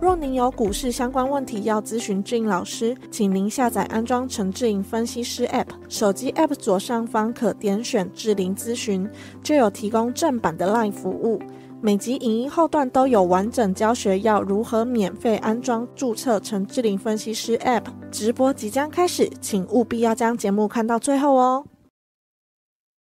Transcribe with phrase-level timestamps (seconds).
[0.00, 9.08] 若您有股市相关问题要咨询志颖老师，请您下载安装陈志颖分析师 App，手机 App 左上方可点选志玲咨询，
[9.42, 11.40] 就有提供正版的 Live 服务。
[11.80, 17.84] 每集影音后段都有完整教学，要如何免费安装、注册陈志玲分析师 App。
[18.10, 21.64] 直播即将开始，请务必要将节目看到最后哦。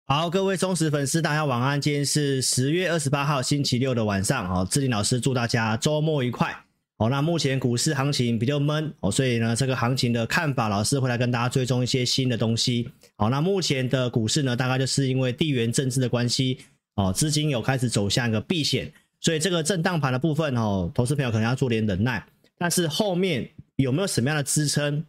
[0.07, 1.79] 好，各位忠实粉丝，大家晚安。
[1.81, 6.64] 今天是十月二十八号星期六的晚上，哦，志玲老师祝大家周末愉快。
[6.97, 12.89] 哦，那目前股市行情比较闷哦，所以呢，这个行情的看法，老师会来跟大家追踪一些新的东西。
[13.17, 16.59] 好，那目前的股市呢，大概就是因为地缘政治的关系，
[16.95, 22.25] 哦，资金有开始走向一个避险，所以这个震荡盘的部分哦，投资朋友可能要做点忍耐。
[22.57, 25.05] 但是后面有没有什么样的支撑？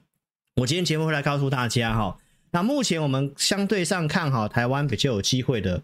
[0.56, 2.18] 我今天节目会来告诉大家哈。
[2.50, 5.80] 那目前我们相对上看好台湾比较有机会的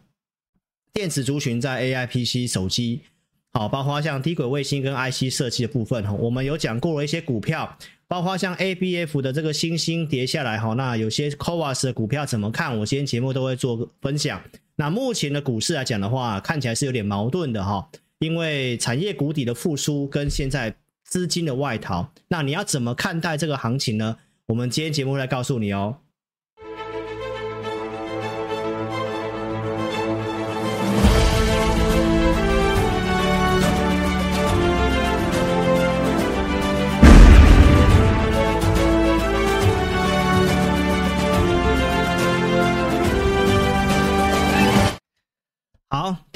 [0.92, 3.02] 电子族群，在 AI、PC、手机。
[3.54, 7.76] 好，包括像低轨卫星跟 IC 设计的部分哈，我们有讲过了一些股票，
[8.08, 12.78] 包括像 ABF 的这个星星跌下来哈，那有些 CoWoS 的股票怎么看？
[12.78, 14.40] 我今天节目都会做分享。
[14.76, 17.86] 那目前的股市来讲的话，看起来是有点矛盾的哈，
[18.20, 24.16] 因为产业谷底的复苏跟现在资金的外逃，那你要怎么看待这个行情呢？
[24.46, 25.98] 我们今天节目会来告诉你哦。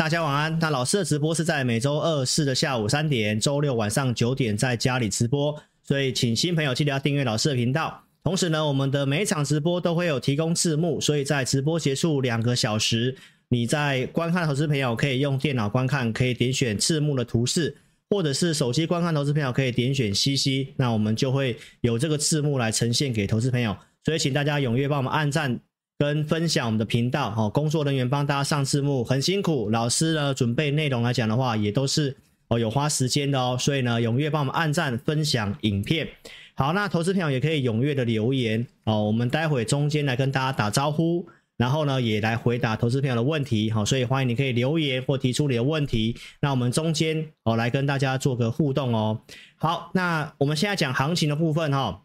[0.06, 0.56] 大家晚安。
[0.60, 8.04] 那老师的直播是在每周二四的下午三点，周六晚上九点在家里直播，所以请新朋友记得要订阅老师的频道。
[8.22, 13.16] 同时呢，我们的每一场直播都会有提供字幕，所以在直播结束两个小时，
[13.48, 17.76] 你在观看投资朋友可以用电脑观看，可以点选字幕的图示，
[18.08, 23.76] 或者是手机观看投资朋友可以点选 CC，那我们就会有这个字幕来呈现给投资朋友。
[24.06, 25.58] 所以请大家踊跃帮我们按赞。
[25.98, 32.14] 跟分享我们的频道，哦，工作人员帮大家上字幕很辛苦，老师呢准备内容来讲的话，也都是
[32.48, 36.06] 哦有花时间的哦，所以呢踊跃帮我们按赞、分享影片。
[36.54, 49.22] 好，那投资朋友也可以踊跃的留言哦，我们待会中间来跟大家打招呼，然后呢也来回答投资朋友的问题，好，所以欢迎你可以留言或提出你的问题，那我们中间哦来跟大家做个互动哦。
[49.56, 52.02] 好，那我们现在讲行情的部分哈，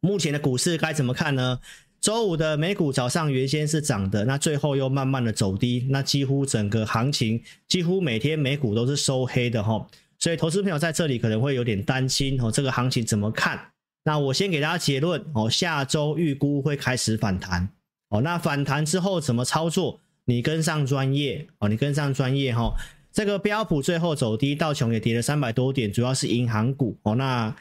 [0.00, 1.60] 目前的股市该怎么看呢？
[2.00, 9.84] 周五的美股早上原先是涨的，那最后又慢慢的走低，那几乎整个行情几乎每天美股都是收黑的哈，
[10.16, 13.60] 所以投资朋友在这里可能会有点担心哦，这个行情怎么看？
[14.04, 17.68] 那我先给大家结论哦，下周预估会开始反弹
[18.10, 20.00] 哦，那反弹之后怎么操作？
[20.24, 22.74] 你跟上专业哦，你跟上专业哈，
[23.12, 27.54] 这个标普最后走低，道琼也跌了三百多点，主要是银行股哦，那。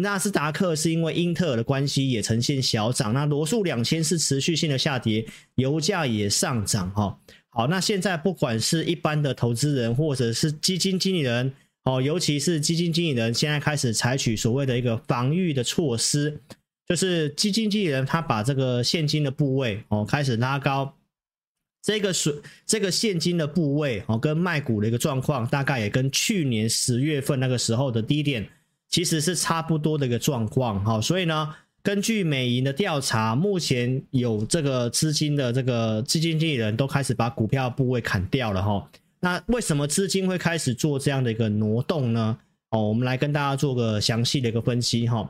[0.00, 5.24] 纳斯达克是因为英特尔的关系也呈现小涨，那罗素两千是持续性的下跌，
[5.54, 7.16] 油价也上涨哈。
[7.50, 16.40] 好，那现在不管是一般的投资人或者是基金经理人哦，尤其是基金经理人，现在开始采取所谓的一个防御的措施，
[16.88, 20.96] 就是基金经理人他把这个现金的部位哦开始拉高，
[21.80, 22.34] 这个水
[22.66, 28.48] 这个现金的部位哦跟卖股的一个状况，大概也跟去年十月份那个时候的低点。
[28.94, 31.52] 其实是差不多的一个状况，哈，所以呢，
[31.82, 38.88] 根据美银的调查，目前有这个资金的这个基金经理人都开始把股票部位砍掉了，哈。
[39.18, 42.38] 那为什么资金会开始做这样的一个挪动呢？
[42.70, 45.28] 哦，我们来跟大家做个详细的一个分析，哈。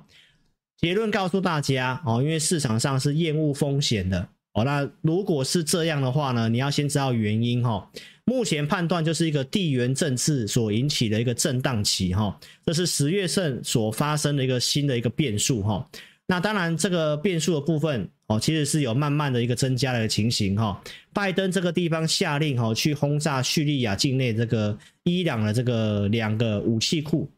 [0.77, 7.91] 结论告诉大家，哦，因为市场上是厌恶风险的，哦，那如果是这样的话呢，你要先知道原因，哈。
[8.27, 15.87] 目前判断就是一个地缘政治所引起的一个震荡期哈，这是十月份所发生的一个新的一个变数哈。
[16.27, 20.83] 那当然这个变数的部分哦，其实是有慢慢的一个增加的情形哈。
[21.13, 27.31] 拜登这个地方下令哈去轰炸叙利亚境内这个伊朗的这个两个武器库，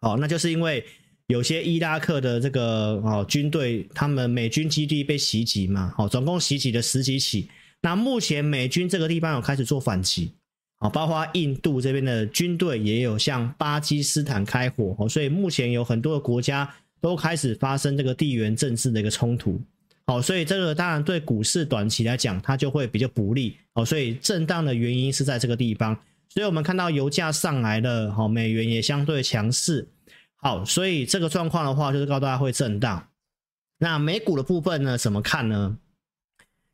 [0.00, 0.84] 哦，那就是因为
[1.28, 7.48] 有些伊拉克的这个哦军队他们美军基地被袭击嘛，哦，总共袭击了十几起。
[7.82, 10.32] 那目前美军这个地方有开始做反击，
[10.78, 19.60] 啊，包括印度这边的军队也有向巴基斯坦开火，所以目前有很多的国家都开始发生这个地缘政治的一个冲突。
[20.06, 23.56] 好，所以这个当然对股市短期来讲，它就会比较不利。
[23.72, 25.96] 好，所以震荡的原因是在这个地方。
[26.28, 29.88] 所以我们看到油价上来了，好，美元也相对强势。
[30.36, 33.08] 好，所以这个状况的话，就是告诉大家会震荡。
[33.78, 35.78] 那美股的部分呢，怎么看呢？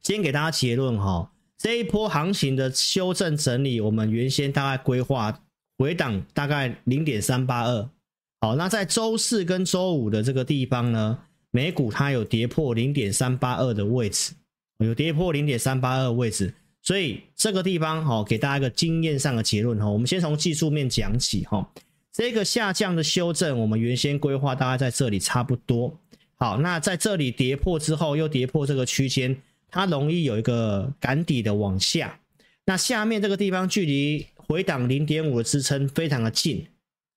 [0.07, 5.37] 先给大家结论哈，这一波行情的修正整理，我们原先大概规划
[5.79, 7.91] 回档大概零点三八二。
[8.41, 11.19] 好，那在周四跟周五的这个地方呢，
[11.51, 14.33] 美股它有跌破零点三八二的位置，
[14.79, 16.55] 有跌破零点三八二位置。
[16.83, 19.91] 所以这个地方哈，给大家一个经验上的结论哈。
[19.91, 21.69] 我们先从技术面讲起哈。
[22.13, 25.99] 这个下降的修正，我们原先规划大概在这里差不多。
[26.37, 29.37] 好，那在这里跌破之后，又跌破这个区间。
[29.71, 32.19] 它容易有一个赶底的往下，
[32.65, 36.67] 那下面这个地方距离回档零点五的支撑非常的近，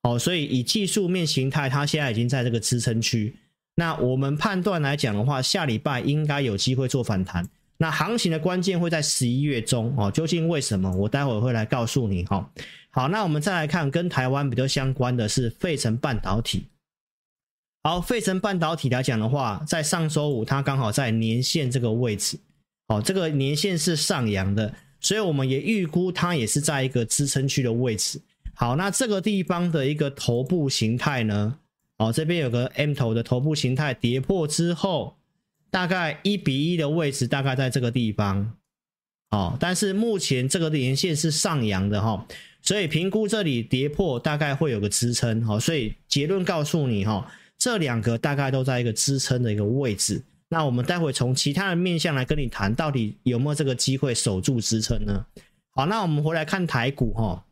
[0.03, 3.35] 哦，所以以技术面形态，它现在已经在这个支撑区。
[3.75, 7.47] 那我们判断来讲的话，下礼拜应该有机会做反弹。
[7.77, 10.93] 那行情的关键会在十一月中哦，究竟为什么？
[10.97, 12.51] 我待会会来告诉你哈。
[12.89, 16.65] 好，那我们再来看跟台湾比较相关的是费城半导体。
[17.81, 22.37] 好，费城半导体来讲的话，在上周五它刚好在年线这个位置。
[22.89, 28.19] 好，这个年线是上扬的，所以我们也预估它也是在一个支撑区的位置。
[28.53, 31.57] 好，那这个地方的一个头部形态呢？
[31.97, 35.15] 哦，这边有个 M 头的头部形态跌破之后，
[35.71, 38.53] 大概一比一的位置，大概在这个地方。
[39.31, 42.25] 哦，但是目前这个年线是上扬的哈，
[42.61, 45.41] 所以评估这里跌破大概会有个支撑。
[45.45, 50.23] 好，所以结论告诉你哈，这两个大概都在一个支撑的一个位置。
[50.51, 55.23] 那我们待会从其他的面向来跟你谈，到底有没有这个机会守住支撑呢？
[55.75, 57.45] 好，那我们回来看台股哈，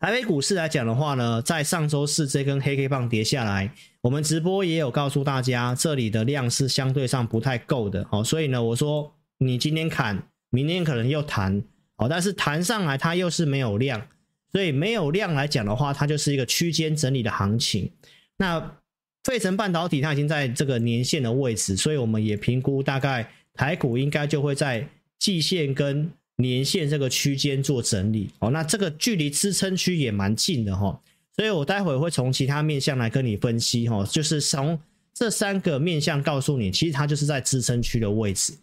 [0.00, 11.62] 台北股市来讲的话呢，在上周四这根黑 K 棒跌下来，我们直播也有告诉大家，这里的量是相对上不太够的，好，所以呢，我说你今天砍，明天可能又弹，
[11.96, 14.08] 好，但是弹上来它又是没有量，
[14.50, 17.92] 所以没有量来讲的话，它就是一个区间整理的行情，
[18.38, 18.78] 那。
[19.24, 24.86] 费城半导体它已经在这个年线的位置，所以我们也评估大概台股应该就会在
[25.18, 28.30] 季线跟年线这个区间做整理。
[28.40, 31.00] 哦，那这个距离支撑区也蛮近的哈，
[31.36, 34.76] 所以我待会会从其他面向来跟你分析哈，就是从
[35.14, 38.54] 这三个面向告诉你，其实它就是在支撑区的位置。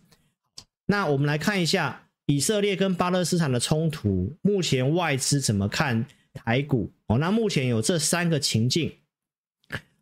[0.87, 6.91] 那我们来看一下以色列跟巴勒斯坦的冲突，目前外资怎么看台股？
[7.07, 8.91] 哦，那目前有这三个情境。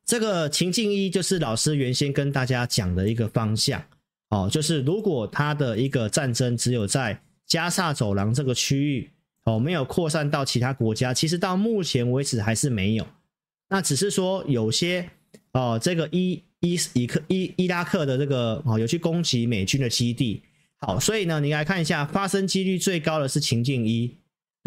[0.08, 3.84] 这个情境一就是老师原先跟大家讲的一个方向
[4.30, 9.10] 哦，就是如果他的一个战争只有在加萨走廊这个区域
[9.44, 13.06] 哦，没有扩散到其他国家，其实到目前为止还是没有。
[13.68, 15.10] 那只是说有些
[15.52, 20.42] 哦，这个伊伊伊克伊伊拉克的这个哦，有去攻击美军的基地。
[20.78, 24.16] 好，所以呢，你来看一下，发生几率最高的是情境一。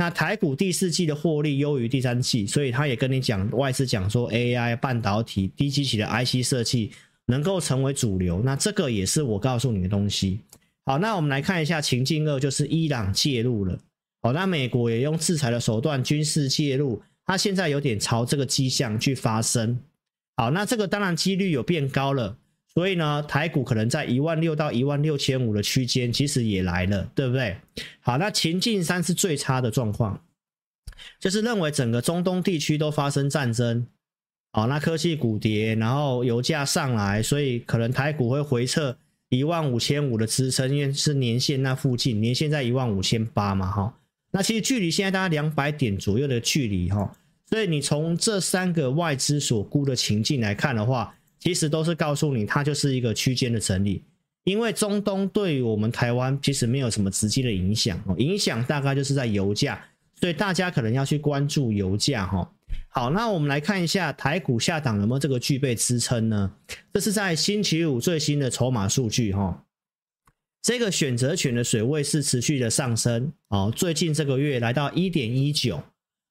[0.01, 6.91] 那台股第四季的获利优于第三季，所以他也跟你讲，外资讲说 AI 半导体低基期的 IC 设计
[7.27, 10.41] 能够成为主流，那这个也是我告诉你的东西。
[10.87, 13.79] 好，那我们来看一下情境二，就是伊朗介入了。
[14.23, 19.79] 好，那美国也用制裁的手段军事介入，它现在有点朝这个迹象去发生。
[20.35, 22.39] 好，那这个当然几率有变高了。
[22.73, 27.57] 所以呢，台股可能在一万六到一万六千五的区间，其实也来了，对不对？
[28.01, 30.23] 好，那情境三是最差的状况，
[31.19, 33.87] 就是认为整个中东地区都发生战争，
[34.53, 38.97] 好，那科技股跌，然后油价上来，所以可能台股会回测
[39.31, 43.95] 一万五千五的支撑，因为是年线那附近，年线在一万五千八嘛，哈。
[44.31, 47.17] 那其实距离现在大概两百点左右的距离，哈。
[47.47, 54.05] 所以你从这三个外资所估的情境来看的话，其实都是告诉你，它就是一个区间的整理，
[54.45, 59.83] 因为中东对于我们台湾其实没有什么直接的影响哦，影响大概就是在油价，
[60.21, 62.53] 所以大家可能要去关注油价哈。
[62.91, 66.53] 好，那我们来看一下台股下档有没有这个具备支撑呢？
[66.93, 69.65] 这是在星期五最新的筹码数据哈，
[70.61, 75.83] 这个选择权的水位是持续的上升哦，最近这个月来到一点一九，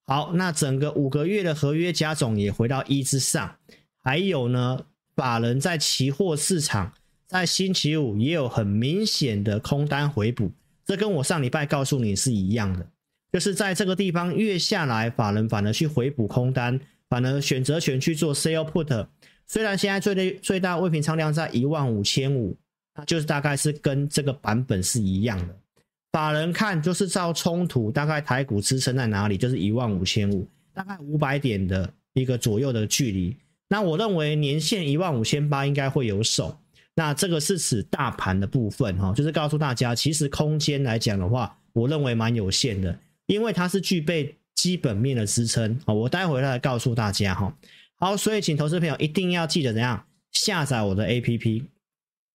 [0.05, 3.55] 好，那整个五个月的合约加总也回到一之上，
[4.03, 4.85] 还有呢。
[5.19, 6.93] 法人在期货市场
[7.27, 10.49] 在星期五也有很明显的空单回补，
[10.85, 12.87] 这跟我上礼拜告诉你是一样的，
[13.33, 19.07] 就是在这个地方月下来，法人反而去回补空单，反而选择权去做 sell put。
[19.45, 22.55] 虽然现在最最最大未平仓量在一万五千五，
[22.95, 25.53] 那就是大概是跟这个版本是一样的。
[26.13, 33.35] 法人看就是照冲突，大概台股支撑在哪里，就是一万五千五，大概五百点的一个左右的距离。
[33.69, 36.57] 那我认为年限一万五千八应该会有手。
[36.95, 45.93] 那这个是指大盘的部分哈，就是告诉大家，其实空间来讲的话，我认为蛮有限的，因为它是具备基本面的支撑啊。
[45.93, 47.55] 我待会来告诉大家哈。
[47.99, 51.63] 好，所以请投资朋友一定要记得怎样下载我的 APP。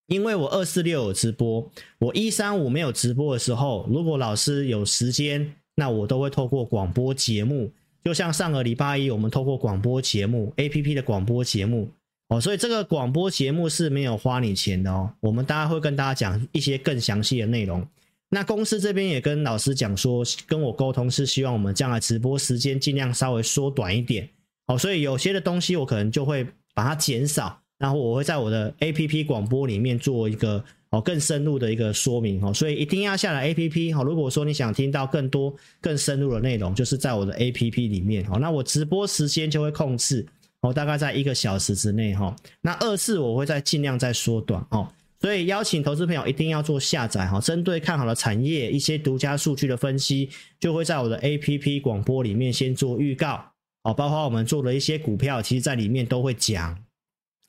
[0.06, 7.72] 因为我二四六有直播，我一三五没有直播的时候，如果老师有时间，那我都会透过广播节目，
[8.04, 11.90] 就像上个礼拜一我们透过广播节目 APP 的广播节目
[12.28, 15.10] 哦，所以这个广播节目是没有花你钱的哦。
[15.20, 17.86] 我们大家会跟大家讲一些更详细的内容。
[18.28, 24.28] 那公司这边也跟老师讲说，跟我沟通是希望我们将来直播时间尽量稍微缩短一点
[24.66, 27.63] 哦，所以有些的东西我可能就会把它减少。
[27.78, 34.04] 然后我会在我的 APP 广播里面做一个哦更深入的一个说明哦，所以一定要下载 APP 哦。
[34.04, 38.38] 如果说你想听到更多更深入的内容，就是在我的 APP 里面哦。
[38.38, 40.24] 那我直播时间就会控制
[40.60, 42.34] 哦，大概在一个小时之内哈。
[42.60, 44.88] 那二次我会再尽量再缩短哦。
[45.20, 50.28] 所以邀请投资朋友一定要做下载哈，针对看好的产业一些独家数据的分析，
[50.60, 53.42] 就会在我的 APP 广播里面先做预告
[53.84, 56.78] 哦，包括我们做的一些股票，其实在里面都会讲。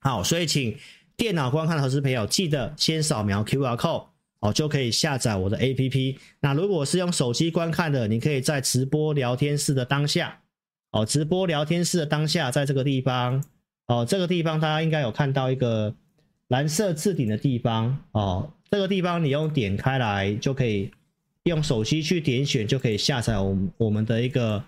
[0.05, 0.77] 好，所以请
[1.17, 4.05] 电脑观看的投资朋友记得先扫描 QR code
[4.39, 6.15] 哦，就可以下载我的 APP。
[6.41, 10.41] 那如果是用手机观看的，你可以在直播聊天室的当下
[10.91, 13.43] 哦，直播聊天室的当下，在这个地方
[13.87, 15.95] 哦，这个地方大家应该有看到一个
[16.49, 20.91] 蓝色置顶的地方哦，这个地方你用点开来就可以
[21.45, 24.63] 用手机去点选，就可以下载我们我们的一个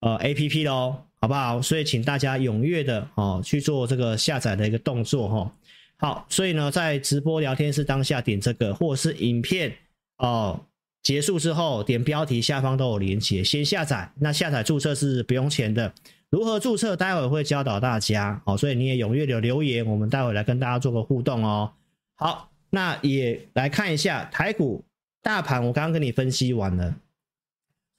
[0.00, 0.96] 呃 APP 喽。
[1.20, 1.60] 好不好？
[1.60, 5.52] 所以请大家踊跃的哦去做这个下载的一个动作哈。
[5.96, 9.72] 好，所以呢，在直播聊天室当下点这个，或者是影片
[10.18, 10.60] 哦
[11.02, 14.08] 结束之后点标题下方都有连接，先下载。
[14.20, 15.92] 那下载注册是不用钱的，
[16.30, 18.56] 如何注册待会会教导大家哦。
[18.56, 21.72] 所以你也踊跃的留言，我们待会来跟大家做个互动哦。
[22.16, 24.84] 好，那也来看一下台股
[25.20, 26.94] 大盘，我刚刚跟你分析完了。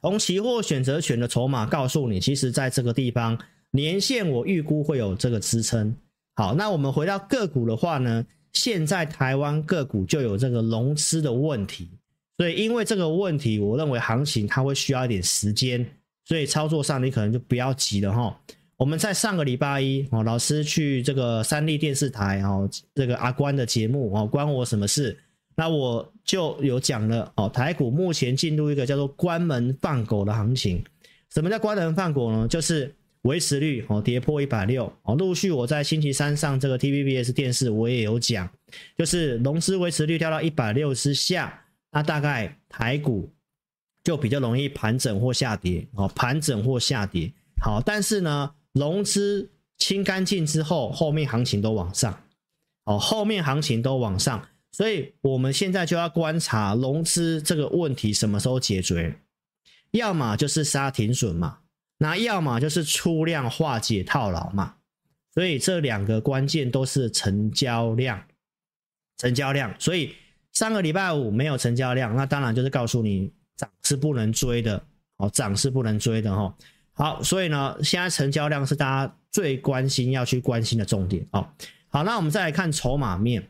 [0.02, 3.38] 从期货选择权的筹码告诉你，其实在这个地方
[3.72, 5.96] 年线我预估会有这个支撑。
[6.36, 11.90] 好，那我们回到个股的话呢，现在台湾个股就有这个融资的问题，
[12.38, 15.86] 所以因为这个问题，我认为行情它会需要一点时间，
[16.24, 18.40] 所以操作上你可能就不要急了哈。
[18.78, 25.20] 我们在上个礼拜一哦，老师去这个三立电视台哦，这个阿关的节目哦，关我什么事？
[25.60, 30.82] 那我就有讲了哦，台股目前进入一个叫做关门放狗的行情。
[31.32, 32.48] 什么叫关门放狗呢？
[32.48, 38.50] 就是维持率哦跌破一百六哦，陆续我在星期三上这个 TVBS 电视我也有讲，
[38.98, 41.62] 就是融资维持率掉到一百六之下，
[41.92, 43.30] 那大概台股
[44.02, 47.30] 就比较容易盘整或下跌哦，盘整或下跌。
[47.62, 52.18] 好，但是呢，融资清干净之后，后面行情都往上
[52.86, 54.42] 哦，后面行情都往上。
[54.72, 59.20] 所以我们现在就要观察融资这个问题什么时候解决，
[59.92, 61.60] 要么就是杀停损嘛，
[61.98, 64.76] 那要么就是出量化解套牢嘛。
[65.34, 68.24] 所以这两个关键都是成交量，
[69.18, 69.74] 成交量。
[69.80, 70.16] 所以
[70.54, 74.82] 上个礼拜五没有成交量，那当然就是告诉你涨是不能追的
[75.18, 76.56] 哦，涨是不能追的哈。
[76.94, 81.48] 好，所以呢，现在成交量是大家最关心要去关心的重点哦。
[81.90, 83.48] 好，那我们再来看筹码面。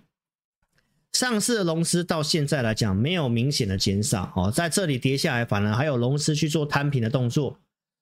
[1.13, 7.59] 上市的融资到现在来讲没有明显的减少哦，在这里跌下来，反而还有融资去做摊平的动作，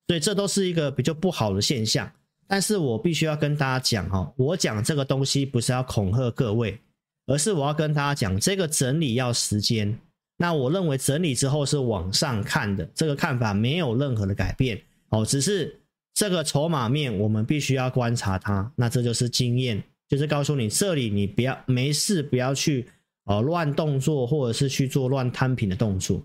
[0.08, 2.12] 所以这都是一个比较不好的现象。
[2.48, 6.80] 但是我必须要跟大家讲哈，我讲这个东西不是要恐吓各位，
[7.26, 9.98] 而是我要跟大家讲，这个整理要时间。
[10.38, 15.80] 那我认为整理之后是往上看的，这个看法没有任何的改变哦，只是
[16.14, 18.72] 这个筹码面我们必须要观察它。
[18.76, 22.88] 那这就是经验，就是告诉你这里你不要没事不要去。
[23.28, 26.24] 哦，乱动作或者是去做乱摊平的动作，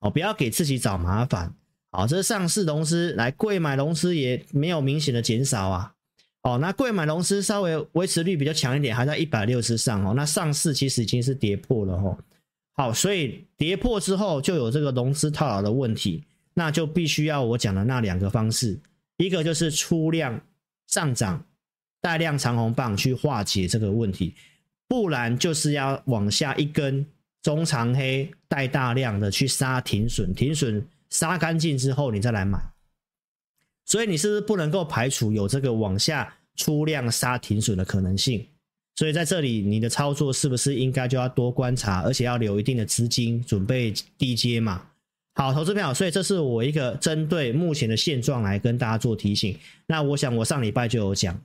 [0.00, 1.54] 哦，不要给自己找麻烦。
[1.92, 5.92] 好，这上市融资来贵买融资也没有明显的减少啊。
[6.42, 10.14] 哦，那贵买融资稍微维持率比较强一点，还在一百六十上哦。
[10.14, 12.16] 那上市其实已经是跌破了哦。
[12.74, 16.24] 好，所以跌破之后就有这个融资套牢的问题，
[16.54, 18.78] 那就必须要我讲的那两个方式，
[19.16, 20.40] 一个就是出量
[20.86, 21.44] 上涨，
[22.00, 24.34] 带量长红棒去化解这个问题。
[24.88, 27.04] 不然就是要往下一根
[27.42, 32.58] 中长黑带大量的去杀停损，停损杀干净之后你再来买，
[33.84, 38.46] 所以你是不是不能够排除有这个往下出量杀停损的可能性？
[38.96, 44.82] 所以在这里你的操作是不是应该就要多观察，而且要留一定的资金准备低接嘛？
[45.34, 49.56] 好，投资朋友，所以这是我一个针对目前的现状来跟大家做提醒。
[49.86, 51.40] 那我想我上礼拜就有讲。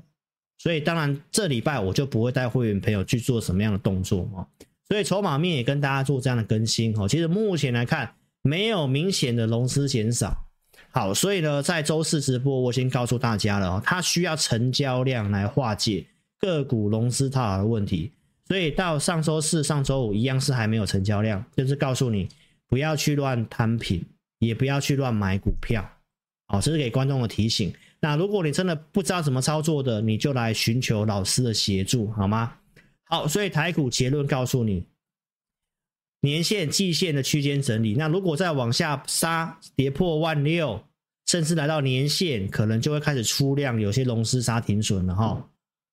[0.63, 4.47] 所以当然这礼拜我就不会带会员朋友去做什么样的动作哦。
[4.87, 7.05] 所以筹码面也跟大家做这样的更新哦。
[7.05, 10.33] 其实目前来看，没有明显的融资减少。
[10.89, 16.05] 好，所以呢，在周四直播，我先告诉大家了哦，它需要成交量来化解
[16.39, 18.13] 个股融资套牢的问题。
[18.47, 22.29] 所以到上周四、上周五一样是还没有成交量，就是告诉你
[22.69, 24.05] 不要去乱摊平，
[24.39, 25.83] 也不要去乱买股票。
[26.47, 27.73] 好，这是给观众的提醒。
[28.03, 32.53] 那如果你真的不知道怎么操作的，你就来寻求老师的协助，好吗？
[33.05, 34.85] 好，所以台股结论告诉你。
[36.19, 40.83] 年线、季线的区间整理，那如果再往下杀，跌破万六，
[41.27, 45.49] 甚至来到年线，可能就会开始出量，有些龙狮杀停损了哈。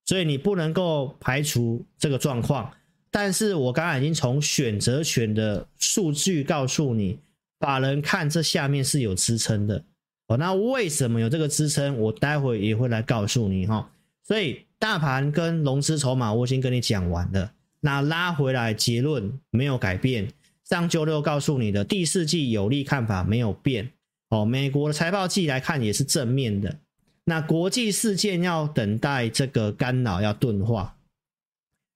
[0.06, 2.72] 所以你不能够排除这个状况。
[3.12, 7.20] 但是我刚刚已经从选择权的数据告诉你，
[7.60, 9.84] 法人看这下面是有支撑的
[10.30, 10.36] 哦。
[10.38, 11.98] 那为什么有这个支撑？
[11.98, 13.90] 我待会也会来告诉你哈。
[14.24, 17.52] 所以大盘跟融资筹码，我已经跟你讲完了。
[17.80, 20.32] 那拉回来，结论没有改变。
[20.64, 23.90] 上周六告诉你的第四季有利看法没有变
[24.28, 24.44] 哦。
[24.44, 26.78] 美国的财报季来看也是正面的。
[27.24, 30.96] 那国际事件要等待这个干扰要钝化，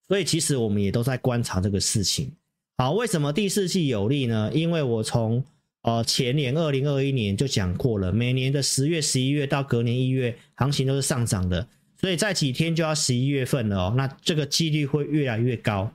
[0.06, 2.32] 所以其实我们也都在观察这个事情。
[2.76, 4.50] 好，为什么第四季有利呢？
[4.52, 5.44] 因为我从
[5.84, 11.68] 呃前年二零二一年就讲过了，每年的十月、十一月到隔年一月，行情都是上涨的。
[12.00, 15.94] 所以在几天就要十一月份了哦，那这个几率会越来越高。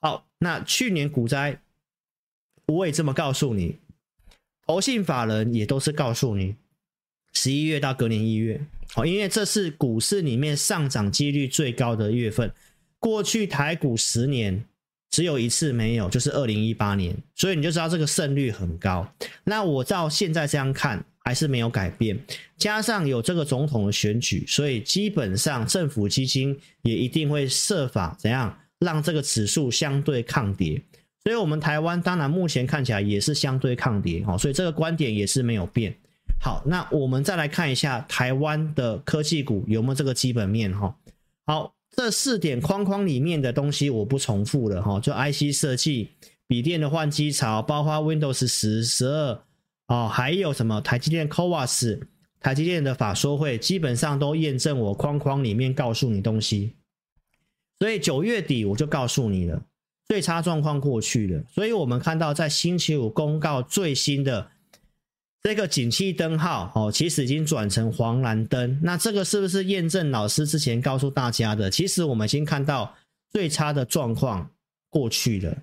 [0.00, 1.58] 好，那去年股灾，
[2.66, 3.78] 我也这么告诉你，
[4.66, 6.56] 投信法人也都是告诉你，
[7.32, 8.60] 十一月到隔年一月，
[8.92, 12.52] 好，因为这是股市里面上涨几率最高的月份。
[12.98, 14.64] 过去台股十年
[15.14, 19.06] 只有一次没有，就是二零一八年，所以你就知道这个胜率很高。
[19.44, 21.04] 那我照现在这样看。
[21.26, 22.20] 还是没有改变，
[22.58, 30.82] 加上有这个总统的选举，所以基本上政府基金也一定会设法怎样让这个指数相对抗跌。
[31.22, 35.96] 所以，我们台湾当然目前看起来也是相对抗跌，哈，所以这个观点也是没有变。
[36.38, 40.94] 好，那我们再来看一下台湾的科技股有没有这个基本面，哈。
[41.46, 46.10] 好，这四点框框里面的东西我不重复了，哈，就 IC 设计、
[46.46, 49.44] 笔电的换机潮，包括 Windows 十、十二。
[49.86, 52.00] 哦，还有什么台积电 CoWoS
[52.40, 56.74] 台积电的法说会，基本上都验证我框框里面告诉你东西。
[57.78, 59.62] 所以九月底我就告诉你了，
[60.08, 61.44] 最差状况过去了。
[61.50, 64.50] 所以我们看到在星期五公告最新的
[65.44, 68.80] 这个景气灯号，哦，其实已经转成黄蓝灯。
[68.82, 71.70] 那这个是不是验证老师之前告诉大家的？
[71.70, 72.94] 其实我们已经看到
[73.30, 74.50] 最差的状况
[74.88, 75.54] 过去了。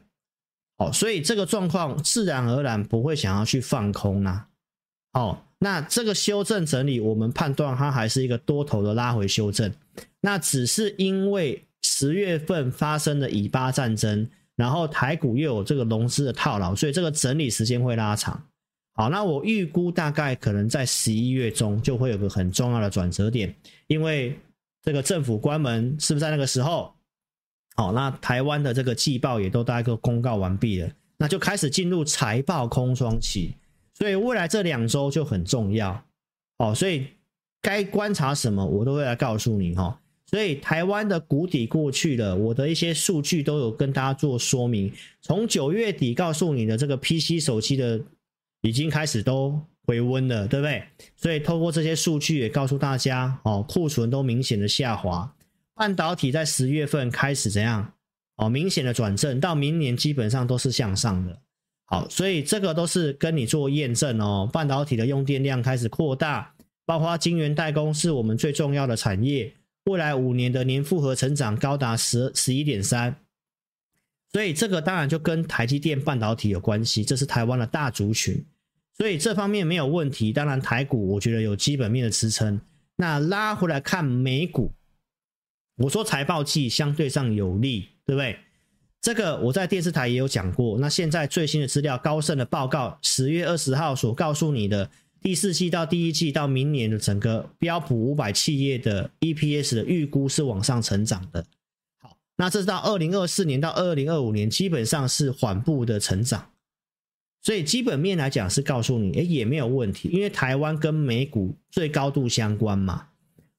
[0.78, 4.48] 哦，所以这个状况自然而然不会想要去放空啦。
[5.14, 9.74] 哦，那这个修正整理，我们判断它还是一个多头的拉回修正。
[10.20, 18.44] 那只是因为十月份发生的以巴战争，然后台股又有这个融资的套牢，所以这个整理时间会拉长。
[18.94, 23.56] 好，那我预估大概可能在十一月中就会有个很重要的转折点，
[23.88, 24.38] 因为
[24.84, 26.94] 这个政府关门是不是在那个时候？
[27.76, 33.56] 好，那台湾的这个季报也都大概公告完毕了，那就开始进入财报空窗期，
[33.94, 36.04] 所以未来这两周就很重要。
[36.58, 37.08] 哦，所以
[37.62, 40.00] 该观察什么，我都会来告诉你哈。
[40.26, 44.92] 所以台湾的谷底过去了，我的一些数据都有跟大家做说明。
[45.22, 48.00] 从九月底告诉你的这个 PC 手机的
[48.62, 50.84] 已经开始都回温了，对不对？
[51.16, 55.34] 所以透过这些数据也告诉大家，哦，库存都明显的下滑。
[55.76, 57.94] 半导体在十月份开始怎样？
[58.38, 61.40] 哦，明显的转正，到明年基本上都是向上的。
[61.86, 64.50] 好，所以这个都是跟你做验证哦。
[64.52, 66.54] 半导体的用电量开始扩大，
[66.86, 69.54] 包括晶圆代工是我们最重要的产业，
[69.86, 73.16] 未来五年的年复合成长高达十十一点三。
[74.34, 78.46] 所以这个当然就跟台积电半导体有关系，这是台湾的大族群，
[78.98, 80.32] 所以这方面没有问题。
[80.32, 82.60] 当然台股我觉得有基本面的支撑。
[82.96, 84.72] 那拉回来看美股。
[85.78, 88.38] 我说财报季相对上有利，对不对？
[89.02, 90.78] 这个我在电视台也有讲过。
[90.78, 94.88] 那现在最新的资料，高盛的报告十月二十号所告诉你的
[95.22, 101.44] 第四季到第一季到明年的整个标普五百企业的 EPS 的预估是往上成长的。
[102.42, 106.50] 那这是到二零二四年到二零二五年，基本上是缓步的成长。
[107.44, 113.10] 所以基本面来讲是告诉你，诶，也没有问题，因为台湾跟美股最高度相关嘛。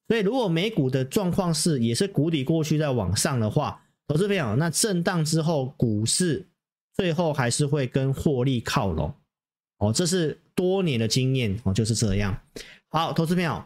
[0.09, 6.49] 所以，如果美股的状况是也是谷底过去再往上的话，投资朋友，那震荡之后股市
[6.93, 9.15] 最后还是会跟获利靠拢
[9.77, 12.37] 哦，这是多年的经验哦，就是这样。
[12.89, 13.63] 好，投资朋友，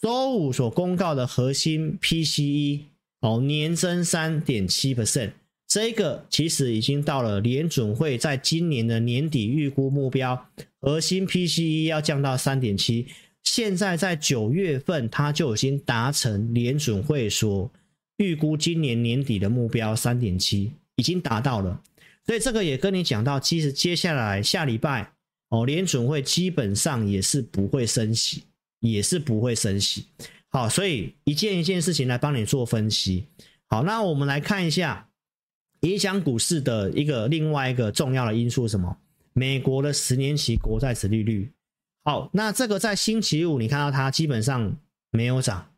[0.00, 2.86] 周五所公告的核心 PCE
[3.20, 5.32] 哦，年增三点七 percent，
[5.66, 10.48] 这个其实已经到了联准会在今年的年底预估目标，
[10.80, 13.06] 核心 PCE 要降到三点七。
[13.42, 17.70] 现在在九月份，它就已经达成联准会所
[18.18, 21.82] 预估今年年底的目标三点七，已经达到了。
[22.26, 25.12] 所以这个也跟你讲到，其实接下来下礼拜
[25.48, 28.44] 哦，联准会基本上也是不会升息，
[28.80, 30.04] 也是不会升息。
[30.50, 33.28] 好，所以一件一件事情来帮你做分析。
[33.66, 35.08] 好，那我们来看一下
[35.80, 38.96] 影响股市的一个另外一个重要的因素是什么？
[39.34, 41.52] 美国的十年期国债殖利率。
[42.02, 44.74] 好，那这个在星期五你看到它基本上
[45.10, 45.74] 没有涨，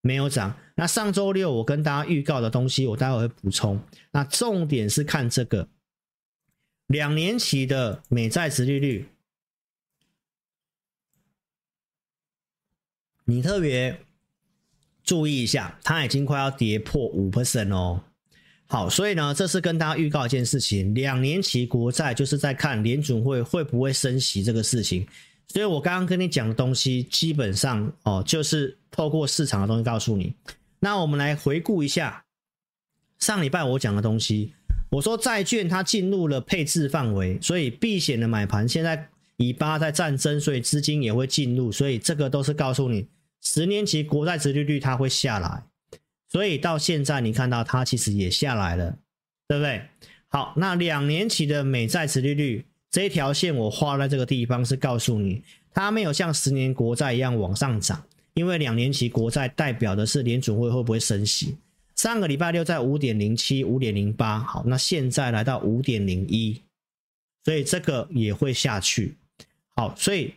[0.00, 0.58] 没有涨。
[0.74, 3.80] 那上周六我跟大家预告的东西，我待会会补充。
[4.10, 5.68] 那重点是看这个
[6.88, 9.06] 两年期的美债殖利率，
[13.26, 14.00] 你特别
[15.04, 18.02] 注意一下，它已经快要跌破五 percent 哦。
[18.68, 25.06] 好，所以呢，这是跟大家预告一件事情：两年期国债就是在看联准会会不会升息这个事情。
[25.48, 30.32] 所以我刚刚跟你讲的东西，基本上哦，就是透过市场的东西告诉你。
[30.80, 32.24] 那我们来回顾一下
[33.18, 34.52] 上礼拜我讲的东西。
[34.90, 43.06] 我说债券它进入了配置范围，所以避险的买盘现在以巴在战争，所以资金也会进入，所以这个都是告诉你
[43.48, 45.62] 十年期国债殖利率它会下来。
[46.28, 48.98] 所以到现在你看到它其实也下来了，
[49.46, 49.80] 对不对？
[50.26, 52.66] 好，那两年期的美债殖利率。
[52.90, 58.02] 这一条线我画在这个地方，是告诉你，它没有像十年国债一样往上涨，
[58.34, 61.56] 因为两年期国债代表的是联准会会不会升息。
[61.94, 66.60] 上个礼拜六在五点零七、五点零八，好，那现在来到五点零一，
[67.44, 69.16] 所以这个也会下去。
[69.76, 70.34] 好，所以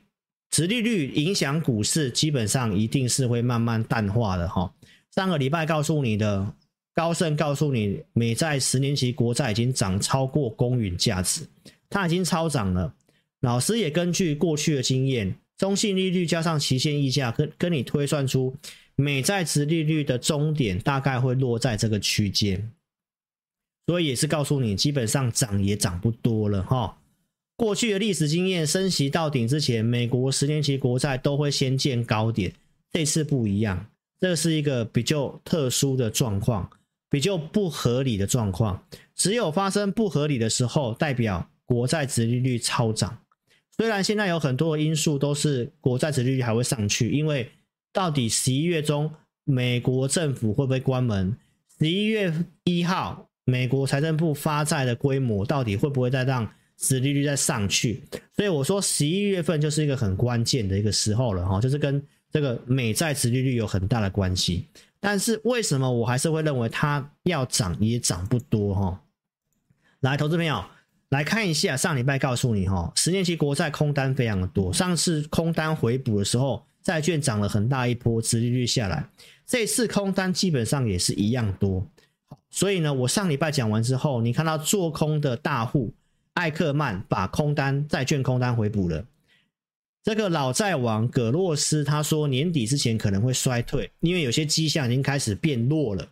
[0.52, 4.74] 殖利率影响股市，基本上一定是会慢慢淡化的哈。
[5.16, 6.54] 上个礼拜告诉你的
[6.94, 11.42] 高盛告诉你，美债十年期国债已经涨超过公允价值。
[11.90, 12.94] 它已经超涨了，
[13.42, 18.56] 老师也根据过去的经验，中性利率加上期限溢价，跟跟你推算出
[18.96, 22.72] 美债殖利率的终点大概会落在这个区间，
[23.88, 26.96] 所以也是告诉你，基本上涨也涨不多了哈。
[27.60, 32.54] 过去的历史经验，升息到顶之前，美国十年期国债都会先见高点，
[32.89, 33.86] 这次不一样，
[34.17, 36.69] 这是一个比较特殊的状况，
[37.10, 38.82] 比较不合理的状况，
[39.13, 41.48] 只有发生不合理的时候，代表。
[41.69, 43.19] 国债殖利率超涨，
[43.78, 47.48] 虽然现在有很多的因素都是国债殖利率还会上去，因为
[47.93, 49.12] 到底十一月中
[49.43, 51.38] 美国政府会不会关门？
[51.78, 58.02] 十一月一号美国财政部发债的规模到底会不会再让殖利率再上去？
[58.36, 64.65] 所以我说十一月份就是一个很关键的一个时候了哈，就是跟这个美债殖利率有很大的关系。
[65.00, 69.02] 但是为什么我还是会认为它要涨也涨不多哈？
[70.00, 70.63] 来，投资朋友。
[71.10, 74.72] 来看一下上礼拜告诉你哈，十年期国债空单非常的多。
[74.72, 79.10] 上次空单回补的时候，债券涨了很大一波，殖利率下来。
[79.44, 81.84] 这次空单基本上也是一样多。
[82.52, 85.92] 所以呢，我上礼拜讲完之后，你看到做空的大户
[86.39, 89.06] 艾克曼把空单债券空单回补了。
[90.02, 96.10] 这个老债王葛洛斯他说年底之前可能会衰退，因为有些迹象已经开始变弱了。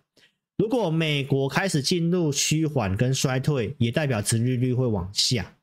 [0.57, 5.55] 如果美国开始进入趋缓跟衰退，也代表殖利率会往下，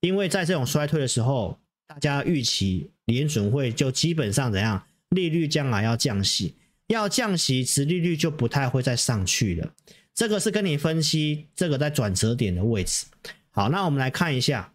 [0.00, 6.56] 因为在这种衰退的时候，大家预期联准会就基本上怎样，利率将来要降息，
[6.88, 9.72] 要降息，殖利率就不太会再上去了。
[10.12, 13.06] 这个是跟你分析这个在转折点的位置。
[13.58, 14.72] 好，那我们来看一下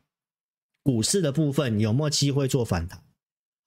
[0.83, 3.01] 股市的部分有没有机会做反弹。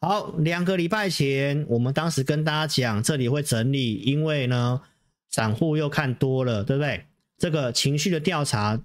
[0.03, 4.83] 好，两个礼拜前我们当时跟大家讲，这里会整理，因为呢。
[5.29, 7.05] 散户又看多了，对不对？
[7.37, 8.81] 这个情绪的调查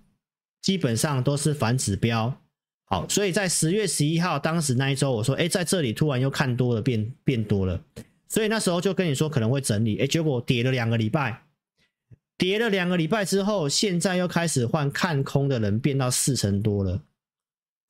[0.62, 2.42] 基本上都是反指标。
[2.86, 7.80] 好，所以在十月十一号当时那一周，我说，哎，在这里突然又看多了，变变多了，
[8.28, 11.44] 所以那时候就跟你说可能会整理，哎，结果跌了两个礼拜，
[12.42, 17.00] 跌了两个礼拜之后，现在又开始换看空的人变到四成多了。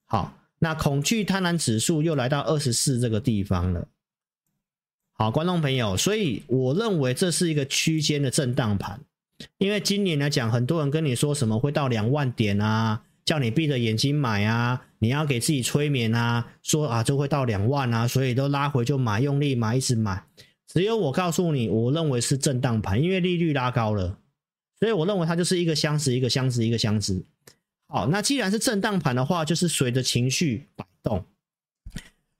[0.05, 3.87] 好，那恐惧贪婪指数又来到二十四这个地方了。
[5.13, 8.99] 好，观众朋友，所以我认为这是一个区间的震荡盘，
[9.57, 20.21] 因为今年来讲，很多人跟你说什么会到两万点啊，叫你闭着眼睛买啊，你要给自己催眠啊，说啊就会到两万啊，所以都拉回就买，用力买，一直买。
[20.67, 24.17] 只有我告诉你，我认为是震荡盘，因为利率拉高了，
[24.81, 27.23] 所以我认为它就是一个箱子，一个箱子，一个箱子。
[27.87, 31.23] 好，那既然是震荡盘的话，就是随着情绪摆动。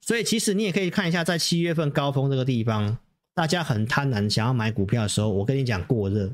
[0.00, 2.98] 所以其实你也可以看一下，在七月份高峰这个地方，
[3.32, 6.32] 大家很贪婪想要买股票的时候，我跟你讲过热。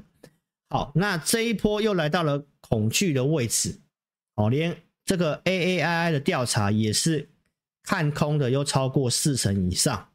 [0.70, 3.78] 好，那这一波又来到了恐惧的位置，
[4.36, 7.28] 哦，连这个 AAII 的调查也是
[7.82, 10.08] 看空的，又超过四成以上。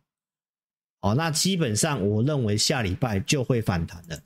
[1.02, 4.20] 哦，那基本上我认为下礼拜就会反弹了，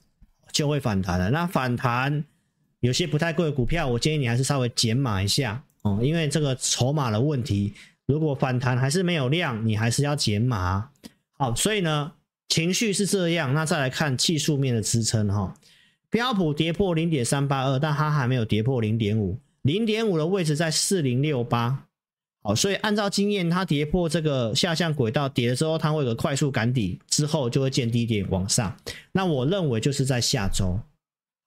[0.57, 1.29] 就会反弹了。
[1.29, 2.23] 那反弹
[2.79, 7.73] 有些不太贵的股票，我建议你还是稍微减码一下哦，因为这个筹码的问题，
[8.07, 10.89] 如果反弹还是没有量，你还是要减码。
[11.37, 12.11] 好，所以呢，
[12.49, 13.53] 情绪是这样。
[13.53, 15.53] 那再来看技术面的支撑哈，
[16.09, 21.86] 标普跌破零点三八二，但它还没有跌破零点五，零点五的位置在四零六八。
[22.47, 28.73] 好，所以按照经验，它跌破这个下降轨道，跌了之后，它会有个快速赶底，之后就会见低点往上。
[29.11, 30.79] 那我认为就是在下周。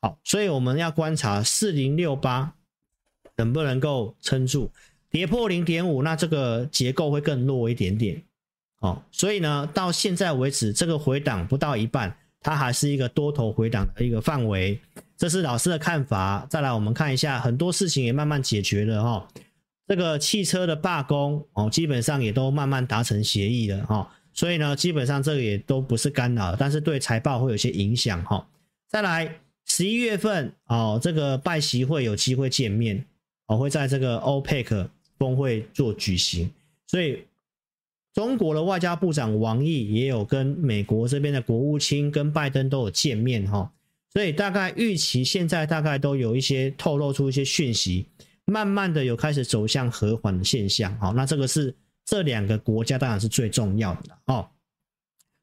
[0.02, 2.52] 好，所以我们要观察四零六八
[3.36, 4.70] 能不能够撑住，
[5.08, 8.22] 跌破零点五，那这个结构会更弱一点点。
[8.80, 14.78] 哦，所以呢，到现在为止，这个回档不到一半，它还是一个多头回档的一个范围。
[15.16, 16.46] 这是老师的看法。
[16.50, 19.28] 再来，我们看一下，很多事情也慢慢解决了哈。
[19.90, 28.46] 这个汽车的罢工哦，基本上也都慢慢达成协议了哈，所以呢，基本上这个也都不是干扰，但是对财报会有些影响哈。
[28.86, 33.04] 再来，十一月份哦，这个拜习会有机会见面
[33.48, 34.86] 哦，会在这个 OPEC
[35.18, 36.48] 峰会做举行，
[36.86, 37.24] 所以
[38.14, 43.72] 中国的外交部长王毅也有跟美国这边的国务卿跟拜登都有见面哈，
[44.12, 48.06] 所以大概预期现在大概都有一些透露出一些讯息。
[48.46, 51.74] 慢慢的有开始走向和缓的现象，好，那这个是
[52.04, 54.48] 这两个国家当然是最重要的哦，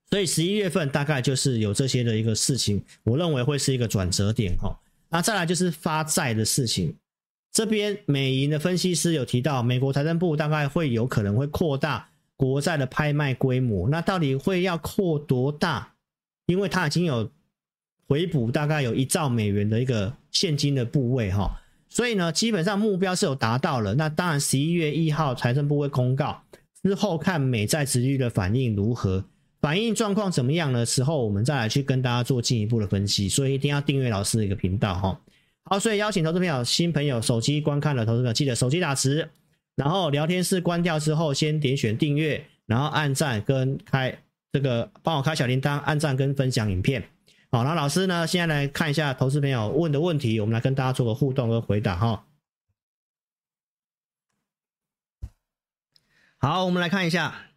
[0.10, 4.78] 所以十一月份大概就是有这些的一个事情，我认为会是一个转折点哈。
[5.10, 6.94] 那再来就是发债的事情，
[7.54, 15.94] 这边美银的分析师有提到，美国财政部大概会有可能会扩大国债的拍卖规模，那到底会要扩多大？
[16.48, 17.32] 因为它已经有
[18.08, 21.62] 回补大概有一兆美元的一个现金的部位哈。
[21.90, 23.96] 所以呢，基本上目标是有达到了。
[23.96, 26.42] 那当然，十一月一号财政部会公告
[26.84, 29.24] 之后，看美债殖利率的反应如何，
[29.62, 33.28] 反应状况怎么样的时候，我们再来去跟大家做进一步的分析。
[33.30, 35.20] 所以一定要订阅老师的一个频道哈。
[35.64, 39.28] 好，所以邀请投资朋友、新朋友手机观看的投资者，记得手机打字，
[39.76, 44.18] 然后聊天室关掉之后，先点选订阅，然后按赞跟开
[44.52, 47.04] 这个帮我开小铃铛，按赞跟分享影片。
[47.50, 48.28] 好，那老师呢？
[48.28, 52.26] 现在来看一下投资朋友问的问题，我们来跟大家做个互动和回答哈。
[56.38, 57.48] 好，我们来看一下，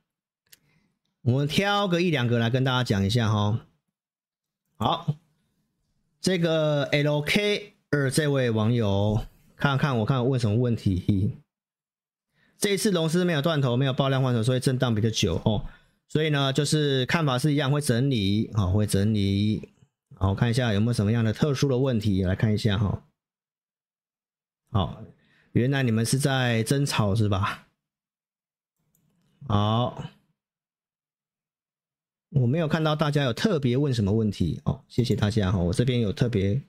[1.22, 3.66] 我们挑个一两个来跟大家讲一下哈。
[4.76, 5.16] 好，
[6.20, 9.26] 这个 LK 二这位网友，
[9.56, 11.36] 看看我看问什么问题？
[12.56, 15.66] 这一次龙狮没有断头，没有爆量换手，所以震荡比较久哦。
[16.06, 19.68] 所以呢，就是看法是一样，会整理啊，会整理。
[20.20, 23.06] 好，我看一下有没有什么样的特殊的问题，来看一下哈。
[24.70, 25.02] 好，
[25.52, 27.68] 原来你们是在争吵是吧？
[29.48, 30.04] 好，
[32.28, 36.60] 我没有看到大家有特别问什么问题哦，谢谢大家哈，我这边有特别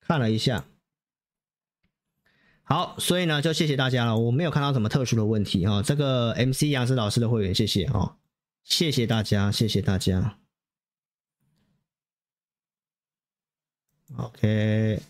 [0.00, 0.66] 看了一下。
[2.64, 5.82] 好，所以呢就谢谢大家了，我没有看到什么特殊的问题哈。
[5.82, 8.16] 这个 MC 杨子老师的会员，谢谢哦，
[8.62, 10.38] 谢谢大家，谢谢大家。
[14.16, 15.00] OK，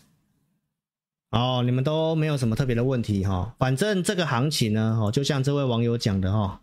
[1.29, 3.53] 好，你们都没有什么特别的问题哈。
[3.59, 6.61] 反正这个行情呢，哦，就像这位网友讲的哈，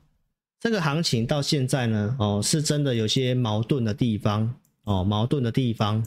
[0.58, 6.04] 这个行情到现在呢，哦，是真的有些矛盾的地方哦，矛盾的地方，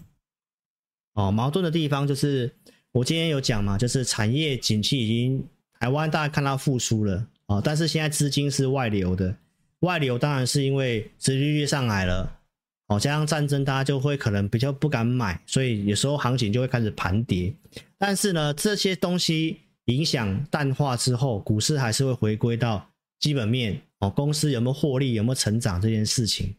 [1.14, 2.54] 哦，矛盾的地方就是
[2.92, 5.48] 我今天有讲嘛，就是产业景气已经
[5.80, 9.38] 台湾大家看到复苏了哦，但是现在资金是外流的，
[9.82, 12.40] 外流当然是因为殖利率上来了。
[12.88, 17.52] 哦，加上战争，大家就会可能比较不敢买，所以有时候行情就会开始盘跌。
[17.98, 22.88] 但是呢，这些东西影响淡化之后，股市还是会回归到
[23.20, 26.54] 基本面哦，公司有没有获利，有没有成长这件事情。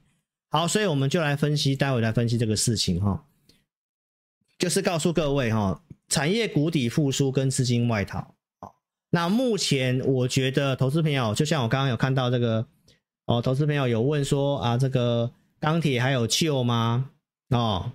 [0.51, 3.25] 好，所以我们就来分析，待会来分析这个事情哈，
[4.59, 8.35] 就是告诉各位哈，产业谷底复苏跟资金外逃。
[8.59, 8.75] 好，
[9.11, 12.67] 那目前我觉得投资朋友，就像我刚刚有看到这个
[13.27, 15.31] 哦，投资朋友有问说啊，这个。
[15.59, 17.11] 钢铁还有救吗？
[17.49, 17.93] 哦，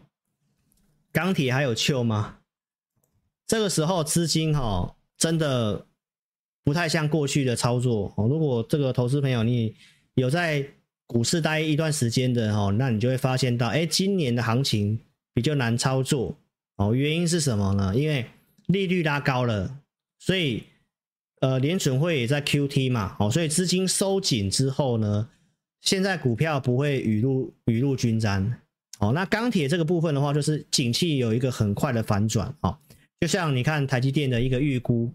[1.12, 2.40] 钢铁还有救吗？
[3.46, 5.86] 这个时候资金哈真的
[6.64, 8.28] 不太像过去的操作哦。
[8.28, 9.76] 如果这个投资朋友你
[10.16, 10.66] 有在
[11.06, 15.00] 股市待一段时间的哈，那你就会发现到，哎，今年的行情
[15.34, 16.38] 比较难操作
[16.78, 16.96] 哦。
[16.96, 17.96] 原因是什么呢？
[17.96, 18.26] 因为
[18.68, 19.80] 利率拉高了，
[20.18, 20.64] 所以
[21.42, 25.30] 呃联准会也在 QT 嘛，哦，所以资金收紧之后呢。
[25.82, 28.60] 现在股票不会雨露雨露均沾。
[29.00, 32.54] 哦，那钢铁这个部分的话，就是景气有一个很快的反转。
[32.62, 32.78] 哦，
[33.20, 35.12] 就像你看台积电的一个预估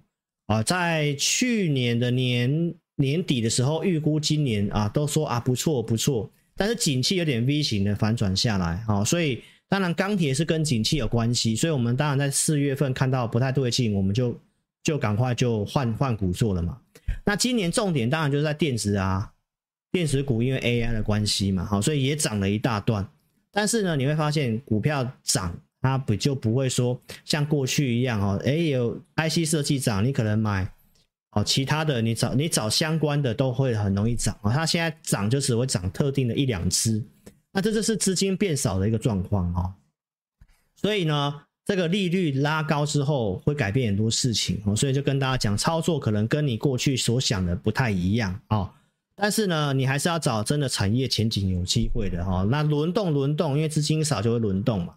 [0.47, 8.85] 啊，在去年的年年底的时候预估今年啊，都说啊不错不错，但是景气有点 V 型的反转下来。
[8.89, 9.43] 哦，所以。
[9.69, 14.41] 当然，钢铁是跟景气有关系，所以我们当然在四月份看到不太对劲，我们就
[14.85, 16.79] 就赶快就换换股做了嘛。
[17.25, 19.29] 那今年重点当然就是在电子啊，
[19.97, 23.09] 电子股因为 AI 的关系嘛，好，所以也涨了一大段。
[23.51, 30.71] 但是呢，你会发现股票涨，它不就不会说像过去一样哦，哎，有 IC 设计涨，你可能买
[31.31, 34.53] 哦，其他的你找你找相关的都会很容易涨啊。
[34.53, 37.03] 它现在涨就只会涨特定的一两只。
[37.55, 39.73] 那这就是资金变少的一个状况哦，
[40.79, 48.71] 所以呢，这个利率拉高之后会改变很多事情哦，所以就跟大家讲，操作可能跟你过去所想的不太一样哦，
[49.17, 52.47] 但是呢，你还是要找真的产业前景有机会的哈。
[52.51, 54.95] 那轮动轮动，因为资金少就会轮动嘛，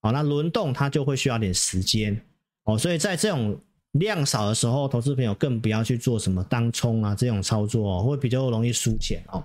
[0.00, 2.18] 好，那轮动它就会需要点时间
[2.64, 3.60] 哦，所以在这种
[3.92, 9.44] 量少的时候，投资朋友更不要去做什么当冲啊这种操作哦，会比较容易输钱哦。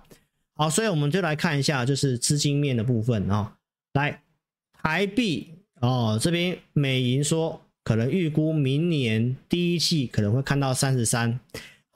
[0.55, 3.51] 好，所以我们就来看一下，就是资金面的部分哦。
[3.95, 4.21] 来，
[4.81, 5.49] 台币
[5.81, 11.37] 哦，这边美银说可能预估明年第一季可能会看到三十三。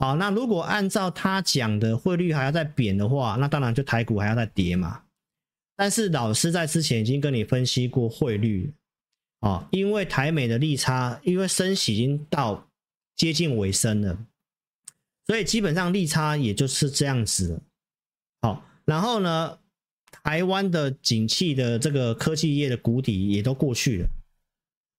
[0.00, 5.02] 好，那如果按照他讲的汇率还要再贬的话，那当然就台股还要再跌嘛。
[5.76, 8.72] 但是老师在之前已经跟你分析过汇率
[9.40, 12.66] 啊，因为台美的利差，因为升息已经到
[13.14, 14.18] 接近尾声了，
[15.26, 17.62] 所以基本上利差也就是这样子了。
[18.40, 19.58] 好，然后呢，
[20.22, 24.08] 台湾的景气的这个科技业的谷底也都过去了，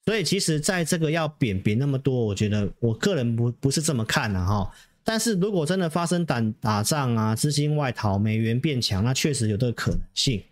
[0.05, 4.71] 所以其实在这个要贬贬那么多，我觉得我个人不不是这么看的哈。
[5.03, 10.43] 但是如果真的发生打打仗啊，资金外逃，美元变强，那确实有这个可能性。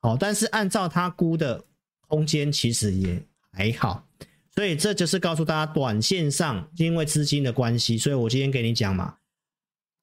[0.00, 1.64] 好，但是按照他估的
[2.06, 4.06] 空间，其实也还好。
[4.54, 9.16] 所以这就是告诉大家，短线上因为资金的关系，所以我今天给你讲嘛。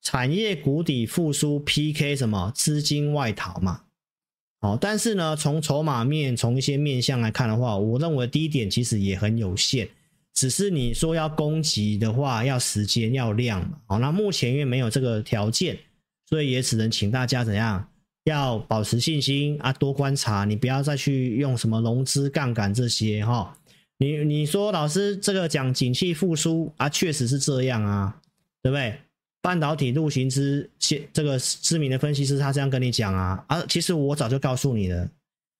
[0.01, 3.83] 产业谷底复苏，PK 什么资金外逃嘛？
[4.59, 9.87] 好，但是呢，从筹码面，从一些面向来看的话，我认为低点其实也很有限。
[10.33, 13.77] 只是你说要攻击的话，要时间，要量嘛。
[13.85, 15.77] 好，那目前因为没有这个条件，
[16.27, 17.87] 所以也只能请大家怎样，
[18.25, 23.55] 要保持信心啊，多观察，你不要再去用什么融资杠杆这些哈。
[23.99, 28.19] 你你说老师这个讲景气复苏啊，确实是这样啊，
[28.61, 28.97] 对不对？
[29.41, 35.09] 半导体陆行之现这个知名的分析师，他这样跟你讲啊啊，其实我早就告诉你了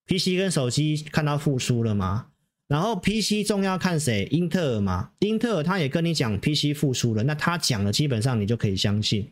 [0.07, 2.27] ，PC 跟手机看到复苏了吗？
[2.73, 4.27] 然后 PC 重要看谁？
[4.31, 9.31] 英特尔嘛，英特尔他也跟你讲 PC 复苏了，那他讲的基本上你就可以相信。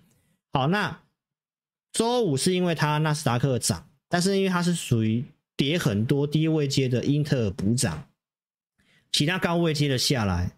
[0.54, 1.02] 好，那
[1.92, 5.26] 周五是因为它纳斯达克涨，但是因为它是属于
[5.58, 8.08] 跌很多低位阶的英特尔补涨，
[9.12, 10.52] 其他高位阶的下来。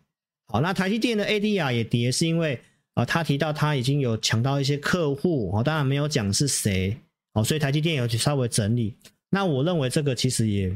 [0.48, 2.60] 好，那台积电的 ADR 也跌，是因为。
[2.96, 6.96] 啊，他提到他已经有抢到一些客户，哦，当然没有讲是谁，
[7.32, 8.94] 哦，所以台积电有去稍微整理。
[9.32, 10.72] 那我认为这个其实也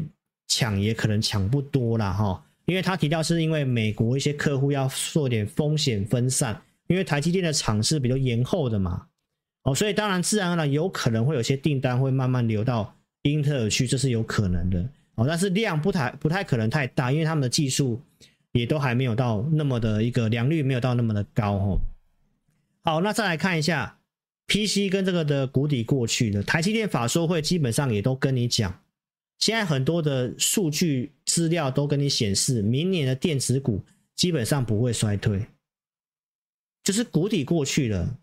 [0.48, 9.08] 抢也可能抢不多啦，哈，因为他提到是因为美国一些客户要做点风险分散，因为台积电的厂是比较延后的嘛，
[9.64, 18.00] 哦，所以当然自然而然有可能会有些订单会慢慢流到英特尔去，这是有可能的，哦，但是量不太不太可能太大，因为他们的技术
[18.54, 21.80] 也都还没有到那么的一个良率没有到那么的高，哦。
[22.84, 23.98] 好，那再来看一下
[24.48, 28.80] PC 跟这个的谷底过去的台积电法说会基本上也都跟你讲，
[29.40, 33.82] 现在很多的数据资料都跟你显示，明年的电子股
[34.16, 35.46] 基本上不会衰退，
[36.84, 38.18] 就是谷底过去了。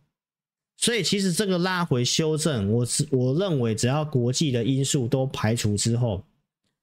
[0.77, 6.25] 所以其实这个拉回修正，我我认为只要国际的因素都排除之后，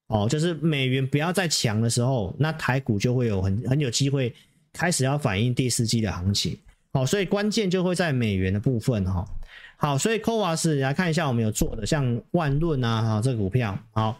[0.07, 4.33] 哦，就是美元不要再强的时候，那台股就会有很很有机会
[4.71, 6.57] 开始要反映第四季的行情。
[6.93, 9.27] 好，所以关键就会在美元的部分哈。
[9.81, 14.15] 好，所以 CoWoS 来看一下，我们有做的像万润啊，哈，这个股票好，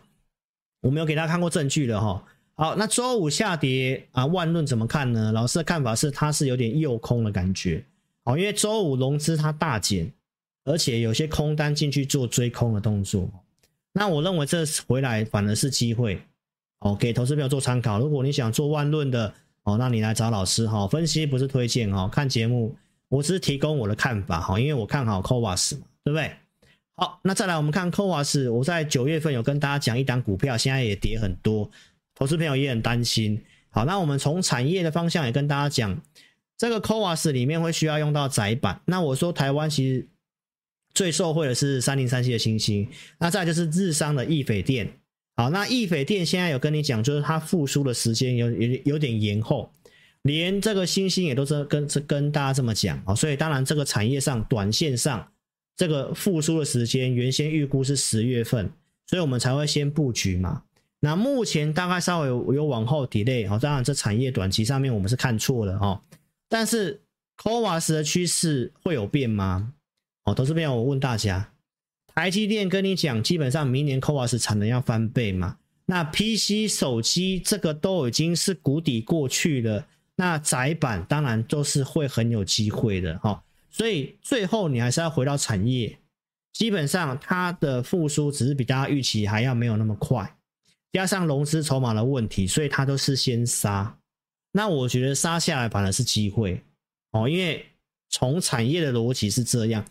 [0.82, 2.24] 我们有给大家看过证据了哈。
[2.56, 5.32] 好，那周五下跌啊，万润怎么看呢？
[5.32, 7.86] 老师的看法是它是有点诱空的感觉。
[8.26, 10.12] 好，因为周五融资它大减，
[10.66, 13.30] 而且有些空单进去做追空的动作。
[13.94, 16.20] 那我认为这回来反而是机会，
[16.80, 18.00] 好，给投资朋友做参考。
[18.00, 19.32] 如果你想做万润的。
[19.64, 22.76] 哦，那你来找老师哈，分析不是推荐哈，看节目
[23.12, 26.32] 我只是提供我的看法哈，因为我看好 CoWoS 嘛，对不对？
[26.96, 31.70] 好，那再来我们看 CoWoS，我在九月份有跟大家讲一档股票，现在也跌很多，
[32.16, 33.44] 投资朋友也很担心。
[33.70, 36.02] 好，那我们从产业的方向也跟大家讲，
[36.58, 38.80] 这个 CoWoS 里面会需要用到窄板。
[38.86, 40.08] 那我说台湾其实
[40.94, 42.88] 最受惠的是三零三七的欣兴，
[43.20, 44.90] 那再就是日商的易斐电。
[45.36, 49.72] 好，那易斐电现在有跟你讲，就是它复苏的时间有有有点延后，
[50.24, 55.32] 连这个星星也都是跟跟大家这么讲啊，所以当然这个产业上短线上
[55.76, 58.72] 这个复苏的时间原先预估是十月份，
[59.08, 60.64] 所以我们才会先布局嘛。
[61.00, 66.00] 那目前大概稍微有，有往后 delay 哦，当然这产业短期上面我们是看错了哦，
[66.48, 67.02] 但是
[67.38, 69.74] CoWAS 的趋势会有变吗？
[70.26, 71.52] 哦，投资朋友，我问大家。
[72.14, 75.58] 台积电跟你讲，基本上明年 CoWAS 产能要翻倍嘛？
[75.88, 79.88] 那 PC 手机这个都已经是谷底过去了，
[80.22, 83.44] 那窄板当然都是会很有机会的哈。
[83.72, 85.98] 所以最后你还是要回到产业，
[86.54, 90.38] 基本上它的复苏只是比大家预期还要没有那么快，
[90.92, 93.98] 加上融资筹码的问题，所以它都是先杀。
[94.52, 96.64] 那我觉得杀下来反而是机会
[97.14, 97.66] 哦，因为
[98.10, 99.84] 从产业的逻辑是这样。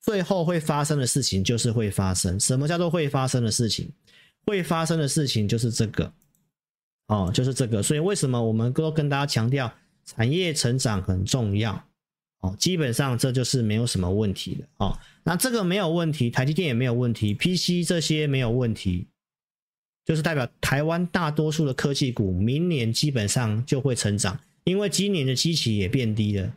[0.00, 2.38] 最后会发生的事情就是会发生。
[2.38, 3.90] 什么叫做会发生的事情？
[4.46, 6.12] 会发生的事情就是这个，
[7.08, 7.82] 哦，就是这个。
[7.82, 9.72] 所以为什么我们都跟大家强调
[10.04, 11.84] 产业成长很重要？
[12.40, 14.68] 哦，基本上这就是没有什么问题的。
[14.76, 19.06] 哦，那这个没有问题，台积电也没有问题，PC 这些没有问题，
[20.04, 26.54] 就是代表台湾大多数的科技股明年基本上就会成长，因为今年的基期也变低了。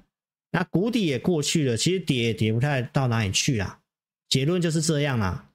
[0.52, 3.80] 那谷底也过去了，其实跌也跌不太到哪里去啦。
[4.28, 5.47] 结论就是这样啦。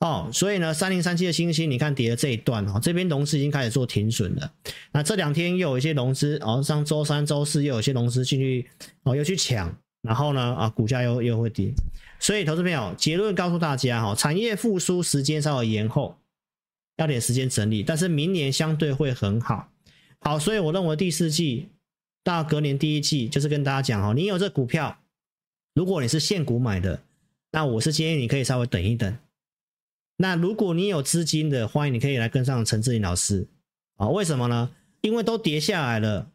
[0.00, 4.52] 哦，所以呢，三零三七的欣兴，你看跌了这一段哦，这边融资已经开始做停损了。
[4.92, 8.68] 那这两天又有一些融资哦，上周三、周四又有一些融资进去
[9.02, 11.72] 哦，又去抢，然后呢啊，股价又又会跌。
[12.20, 16.16] 所以，投资朋友，结论告诉大家哈，产业复苏时间稍微延后，
[16.96, 19.68] 要点时间整理，但是明年相对会很好。
[20.20, 21.68] 好，所以我认为第四季。
[22.24, 24.98] 到隔年第一季，就是跟大家讲哦，你有这股票，
[25.72, 27.00] 如果你是现股买的，
[27.52, 29.16] 那我是建议你可以稍微等一等。
[30.20, 33.46] 那如果你有资金的，欢迎你可以来跟上陈志霖老师
[33.96, 34.08] 啊。
[34.08, 34.74] 为什么呢？
[35.00, 36.32] 因为都跌下来了，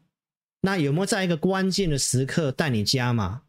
[0.62, 3.42] 那有没有在一个关键的时刻带你加码，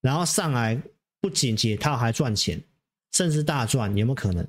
[0.00, 0.82] 然后上来
[1.20, 2.64] 不仅解套还赚钱，
[3.12, 4.48] 甚至大赚，有没有可能？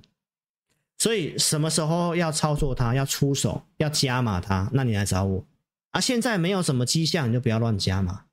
[0.98, 5.46] 所以什么时候要操作它，要出手，要加码它，那你来找我。
[5.92, 8.25] 啊，现在没有什么迹象，你就不要乱加码。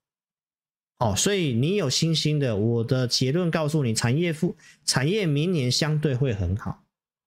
[1.03, 6.81] 哦，所以你有信心的，我的结论告诉你，产业复产业明年相对会很好。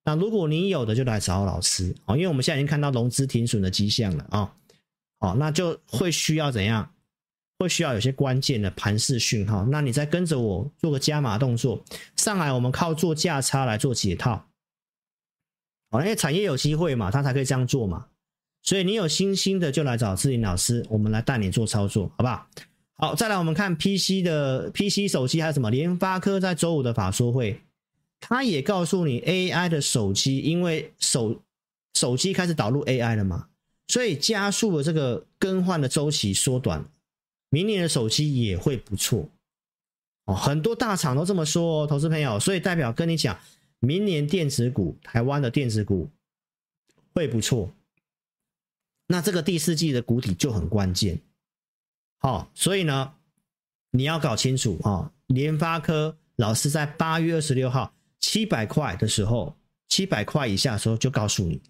[0.06, 4.56] 那如果你有的，就来找老师哦，因为我们现在已经看到融资停损的迹象了啊。
[5.20, 6.90] 哦，那就会需要怎样？
[7.60, 9.66] 会需要有些关键的盘势讯号。
[9.66, 11.84] 那你再跟着我做个加码动作，
[12.16, 14.48] 上来我们靠做价差来做解套。
[15.90, 18.06] 哦，因为产业有机会嘛，他才可以这样做嘛。
[18.62, 22.48] 所以你有信心的就来找志林老师，我们来带你做操作，好不好？
[22.98, 25.70] 好，再来我们看 PC 的 PC 手机还有什么？
[25.70, 27.60] 联发科在周五的法说会，
[28.22, 31.44] 他也告诉你 AI 的手机，因为手
[31.94, 33.50] 手机开始导入 AI 了嘛，
[33.90, 36.90] 所以加速了这个更换的周期缩短，
[37.50, 39.30] 明年的手机也会不错
[40.24, 40.34] 哦。
[40.34, 43.38] 很多大厂都这么说哦，投资朋友，所以代表跟你讲，
[43.80, 46.10] 明年电子股，台湾的电子股
[47.14, 47.74] 会不错。
[49.08, 51.20] 那这个第四季的谷底就很关键，
[52.26, 53.14] 好，所以呢，
[53.92, 59.56] 你要搞清楚啊，联发科老师在八月二十六号七百块的时候，
[59.90, 61.62] 七百块以下的时候就告诉你，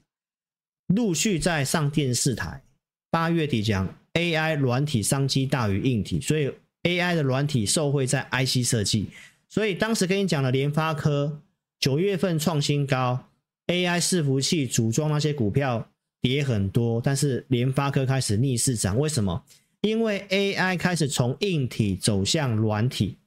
[0.88, 2.64] 陆续在上电视台，
[3.12, 6.50] 八月底讲 AI 软体商机大于硬体，所以
[6.84, 9.10] AI 的软体受惠在 IC 设计，
[9.50, 11.42] 所以当时跟你讲了联发科
[11.82, 13.28] 九月份创新高
[13.68, 15.86] ，AI 伺服器组装那些股票。
[16.22, 19.44] 跌很多，但是联发科开始逆势涨，为什么？
[19.86, 23.20] 因为 AI 开始从硬体走向软体，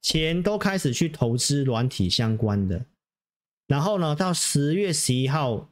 [0.00, 2.86] 钱都开始去投资软体相关的。
[3.66, 5.70] 然后呢，到十月十一号，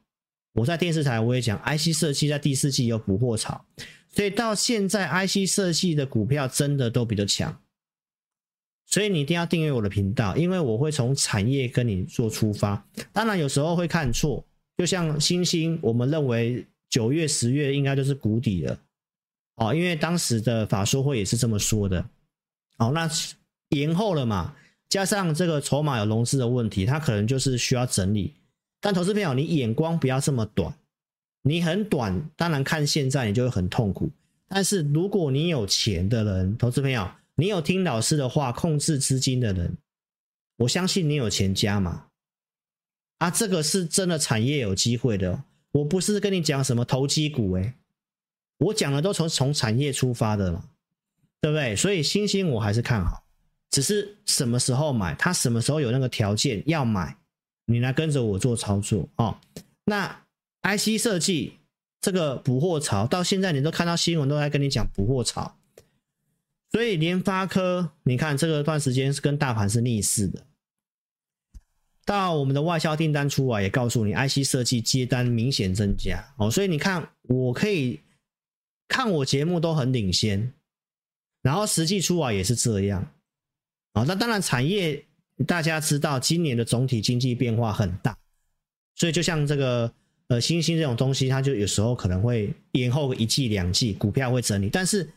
[0.52, 3.64] 我在电视台我也讲，IC 设计在第四季有补货潮，
[4.10, 7.62] 所以到现在 IC 设计的股票真的都比较强。
[8.84, 12.86] 所以你一定要订阅我的频道，因为我会从产业跟你做出发。
[13.14, 16.66] 当然有时候会看错，就像欣兴，我们认为。
[16.90, 18.78] 九月、十月应该就是谷底了，
[19.56, 22.04] 哦，因为当时的法说会也是这么说的，
[22.78, 23.08] 哦，那
[23.70, 24.56] 延后了嘛，
[24.88, 28.34] 加上这个筹码有融资的问题，它可能就是需要整理。
[28.80, 30.74] 但投资朋友，你眼光不要这么短，
[31.42, 34.10] 你很短，当然看现在你就会很痛苦。
[34.48, 39.76] 但是如果你有钱的人，投资朋友，你有听老师的话，控制资金的人，
[40.58, 42.06] 我相信你有钱加嘛，
[43.18, 45.44] 啊，这个是真的产业有机会的。
[45.72, 47.74] 我不是跟你讲什么投机股诶，
[48.58, 50.64] 我讲的都从从产业出发的嘛，
[51.40, 51.74] 对不对？
[51.76, 53.24] 所以欣兴我还是看好，
[53.70, 57.16] 只是什么时候买，他什么时候有那个条件要买，
[57.66, 59.36] 你来跟着我做操作哦。
[59.84, 60.24] 那
[60.62, 61.58] IC 设计
[62.00, 65.56] 这个补货潮，到现在你都看到新闻都在跟你讲补货潮，
[66.70, 70.46] 所以联发科，你看这个段时间是跟大盘是逆势的。
[72.06, 77.98] 到我们的外销订单出来，也告诉你 IC 设计接单明显增加哦，所以你看我可以
[78.94, 80.52] 看我节目都很领先，
[81.42, 83.12] 然后实际出来也是这样
[83.94, 84.04] 啊。
[84.06, 85.04] 那当然产业
[85.48, 88.16] 大家知道，今年的总体经济变化很大，
[88.94, 89.92] 所以就像这个
[90.28, 94.68] 呃新兴这种东西，它就有时候可能会延后一季两季，股票会整理。
[94.68, 95.10] 但是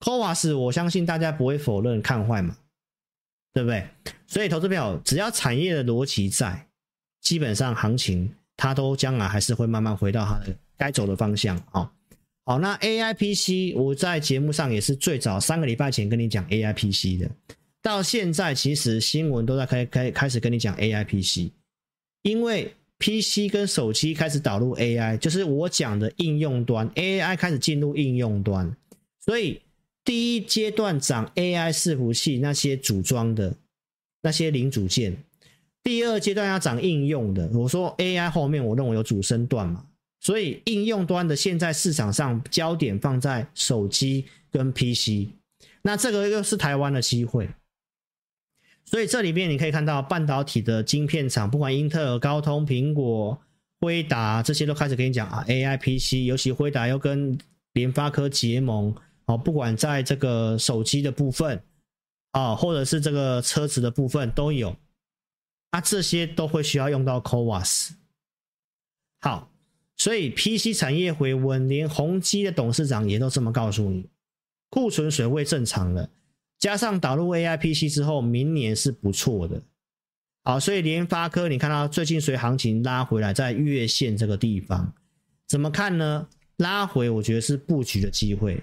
[0.00, 2.58] CoWoS 我相信大家不会否认看坏嘛。
[3.54, 3.88] 对不对？
[4.26, 6.68] 所以投资票只要产业的逻辑在，
[7.22, 11.90] 基本上行情它都将来还是会慢慢回到它的该走的方向啊。
[12.48, 17.30] 好，那 AI PC 我在节目上也是最早三个礼拜前跟你讲 AI PC 的，
[17.82, 21.52] 到现在其实新闻都在开开开始跟你讲 AI PC，
[22.22, 28.74] 因为 PC 跟手机开始导入 AI，就是我讲的应用端 AI 开始进入应用端，
[29.20, 29.60] 所以。
[30.04, 33.54] 第一阶段涨 AI 伺服器那些组装的
[34.22, 35.14] 那些零组件，
[35.82, 37.46] 第二阶段要涨应用的。
[37.52, 39.84] 我说 AI 后面我认为有主升段嘛，
[40.20, 45.32] 所以应用端的现在市场上焦点放在手机跟 PC，
[45.82, 47.48] 那这个又是台湾的机会。
[48.84, 53.38] 所以这里面你可以看到半导体的晶片厂，不管英特尔、高通、苹果、
[53.80, 57.38] 辉达这些都开始跟你讲啊 AI PC，尤其辉达又跟
[57.74, 58.94] 联发科结盟。
[59.26, 61.62] 哦，不管在这个手机的部分
[62.32, 64.74] 啊，或者是这个车子的部分都有，
[65.68, 67.90] 啊，这些都会需要用到 CoWoS。
[69.20, 69.47] 好，
[69.98, 74.08] 所以 PC 产业回温，连宏基的董事长也都这么告诉你，
[74.70, 76.08] 库存水位正常了，
[76.58, 79.60] 加上导入 AI PC 之后，明年是不错的。
[80.44, 84.94] 好，所以联发科你看到最近随行情拉回来，在月线这个地方，
[85.46, 86.28] 怎么看呢？
[86.58, 88.62] 拉回，我觉得是布局的机会。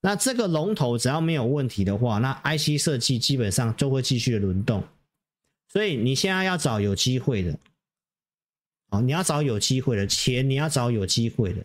[0.00, 4.82] 那这个龙头只要没有问题的话，那 IC 设计基本上就会继续轮动。
[5.68, 7.58] 所以你现在要找有机会的，
[8.92, 11.64] 哦，你要找有机会的钱，你要找有机会的，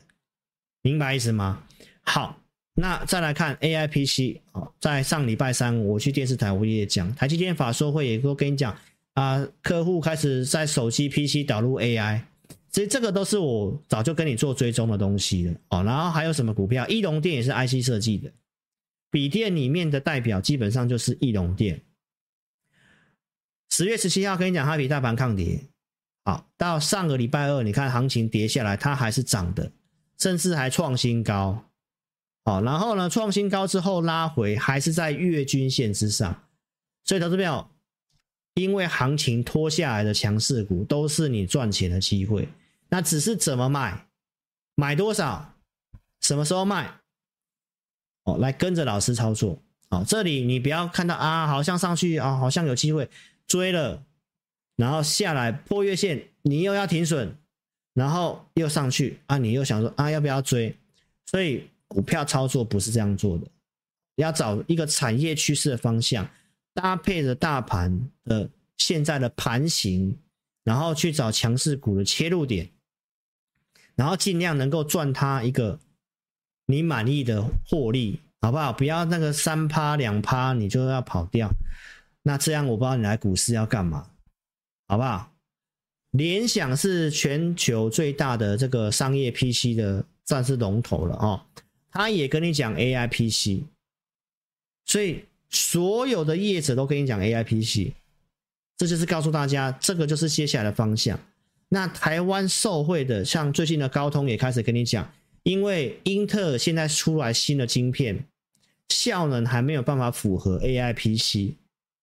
[0.81, 1.61] 明白意思吗？
[2.01, 2.41] 好，
[2.73, 8.75] 那再来看 AI PC 哦，在上礼拜三我去电视台我也讲，台积电法说会也都跟你讲
[9.13, 12.21] 啊，客户开始在手机 PC 导入 AI。
[12.69, 15.83] 所以这个都是我早就跟你做追踪的东西了哦。
[15.83, 16.87] 然后还有什么股票？
[16.87, 18.31] 义隆电也是 IC 设计的，
[19.09, 21.81] 笔电里面的代表基本上就是义隆电。
[23.69, 25.59] 十月十七号跟你讲，它比大盘抗跌。
[26.27, 29.71] 好，到上个礼拜二，你看行情跌下来，它还是涨的，
[30.17, 31.63] 甚至还创新高。
[32.43, 36.43] 好，然后呢，创新高之后拉回，还是在月均线之上。
[37.05, 37.71] 所以投资票。
[38.55, 42.49] 因为行情拖下来的强势股都是你赚钱的机会，
[42.89, 44.07] 那只是怎么买，
[44.73, 45.53] 买多少，
[46.21, 46.91] 什么时候卖，
[48.23, 49.59] 哦，来跟着老师操作。
[49.89, 53.07] 哦，这里你不要看到啊，好像上去啊，好像有机会
[53.45, 54.03] 追了，
[54.77, 57.35] 然后下来破月线，你又要停损，
[57.93, 60.73] 然后又上去啊，你又想说啊，要不要追？
[61.25, 63.45] 所以股票操作不是这样做的，
[64.15, 66.25] 要找一个产业趋势的方向。
[66.73, 68.47] 搭配着大盘的
[68.77, 70.15] 现在的盘形，
[70.63, 72.69] 然后去找强势股的切入点，
[73.95, 75.79] 然后尽量能够赚它一个
[76.67, 78.71] 你满意的获利，好不好？
[78.71, 81.49] 不要那个三趴两趴你就要跑掉，
[82.21, 84.11] 那这样我不知道你来股市要干嘛，
[84.87, 85.31] 好不好？
[86.11, 91.41] 联想是全球最大的这个商业 PC 的算是龙头了哦，
[91.91, 93.63] 他也跟你讲 AI PC，
[94.85, 95.23] 所以。
[95.49, 97.93] 所有的业者都跟你讲 AI PC，
[98.75, 101.17] 这就是告诉大家，这个就是接下来的方向。
[101.69, 105.09] 那台湾受惠的，像最近的高通也开始跟你讲，
[105.43, 108.25] 因为英特尔现在出来新的晶片，
[108.89, 111.55] 效能还没有办法符合 AI PC，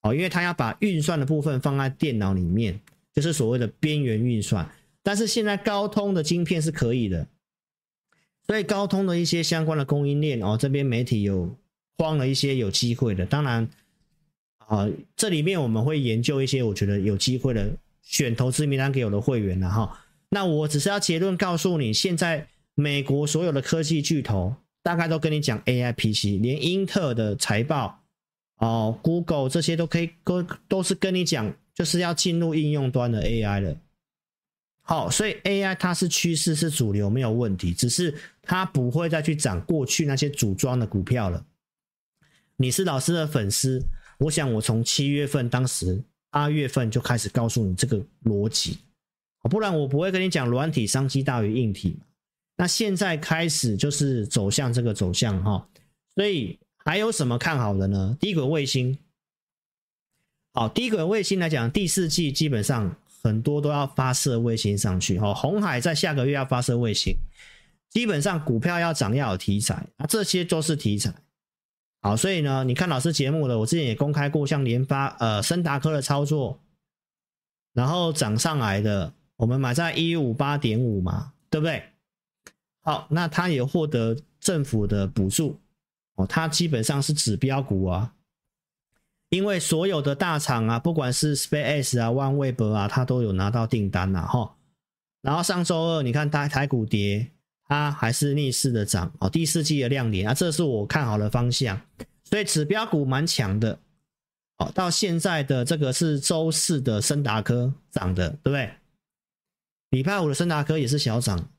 [0.05, 2.81] 哦，因为它要把运算的部分放在电脑里面，
[3.13, 4.71] 就是所谓的边缘运算。
[5.03, 7.27] 但是现在高通的晶片是可以的，
[8.47, 11.57] 所以高通的一些相关的供应链哦，这边媒体有。
[11.97, 13.69] 慌了一些有机会的，当然，
[14.67, 17.71] 啊、这里面我们会研究一些我觉得有机会的
[18.03, 20.05] 选投资名单给我的会员了哈。
[20.31, 28.03] 那我只是要结论告诉你，现在美国所有的科技巨头大概都跟你讲 AI PC，连英特尔的财报
[28.59, 33.77] 哦，Google 这些都可以都都是跟你讲，就是要进入应用端的 AI 了。
[34.83, 41.45] 好，所以 AI 它是趋势是主流没有问题，只是它不会再去涨过去那些组装的股票了。
[42.57, 43.83] 你是老师的粉丝，
[44.19, 48.79] 我想我从七月份当时八月份就开始告诉你这个逻辑，
[49.51, 51.97] 不然我不会跟你讲软体商机大于硬体。
[52.57, 55.67] 那现在开始就是走向这个走向哈，
[56.15, 58.17] 所以还有什么看好的呢？
[58.21, 58.99] 低轨卫星，
[60.53, 65.33] 好，低轨卫星来讲，第四季基本上很多都要发射卫星上去哈。
[65.33, 67.17] 红海在下个月要发射卫星，
[67.89, 71.15] 基本上股票要涨要有题材啊，这些都是题材。
[72.03, 76.61] 好，所以呢，你看老师节目的，我之前也公开过，像联发呃升达科的操作，
[77.73, 81.83] 然后涨上来的，我们买在一五八点五嘛，对不对？
[82.83, 85.59] 好，那它也获得政府的补助
[86.15, 88.15] 哦，它基本上是指标股啊，
[89.31, 94.57] 因为所有的大厂啊，不管是 Space 啊、OneWeb 啊，它都有拿到订单呐，哈。
[95.23, 97.31] 然后上周二你看台台股跌，
[97.67, 101.81] 它还是逆势的涨哦，第四季的亮点啊，这是我看好的方向，
[102.25, 103.79] 所以指标股蛮强的。
[104.59, 108.71] 哦，到现在的这个是周四的升达科涨的，对不对？
[109.91, 111.51] 礼拜五的升达科也是小涨。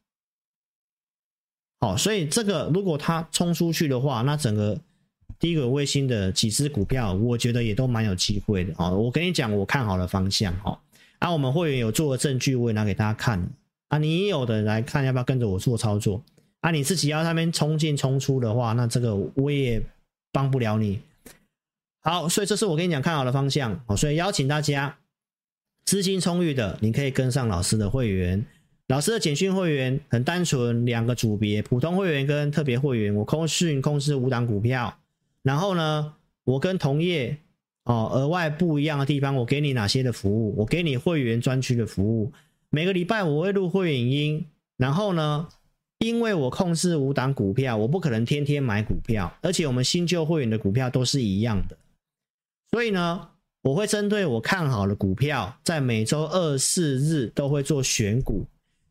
[1.81, 4.79] 好，所以这个如果它冲出去的话，那整个
[5.37, 8.89] 第一个卫星的几只股票，我觉得也都蛮有机会的啊。
[8.89, 10.79] 我跟你讲，我看好的方向哈。
[11.19, 13.47] 啊，我们会员有做的证据，我也拿给大家看
[13.89, 13.97] 啊。
[13.97, 16.23] 你有的来看，要不要跟着我做操作？
[16.61, 19.81] 啊，你自己要那边冲进冲出的话，那这个我也
[20.31, 21.01] 帮不了你。
[22.01, 23.79] 好，所以这是我跟你讲看好的方向。
[23.85, 24.97] 好，所以邀请大家
[25.83, 28.45] 资金充裕的，你可以跟上老师的会员。
[28.87, 33.15] 老师的简讯会员很单纯，两个组别，普通会员跟特别会员。
[33.15, 34.95] 我空讯控制五档股票，
[35.41, 36.13] 然后呢，
[36.43, 37.35] 我跟同业
[37.85, 40.55] 哦额外不一样的地方，我给你哪些的服务？
[40.55, 42.31] 我给你会员专区的服务，
[42.69, 44.45] 每个礼拜我会录会员音。
[44.77, 45.47] 然后呢，
[45.97, 51.75] 因为我控制五档股票，我不可能天天买股票，而且我们新旧会员的股票都是一样的，
[52.69, 53.29] 所以呢，
[53.63, 58.45] 我会针对我看好的股票，在每周二、四日都会做选股。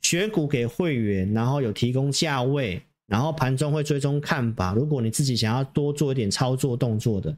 [0.04, 4.74] 选股给会员，然后有提供价位，然后盘中会追踪看法。
[4.74, 7.34] 如果你自己想要多做一点操作动作的，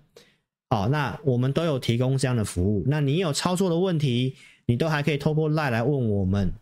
[0.68, 2.82] 好，那我们都有提供这样的服务。
[2.88, 4.34] 那你有操作的问题，
[4.66, 6.52] 你都还可以透过赖来问我们。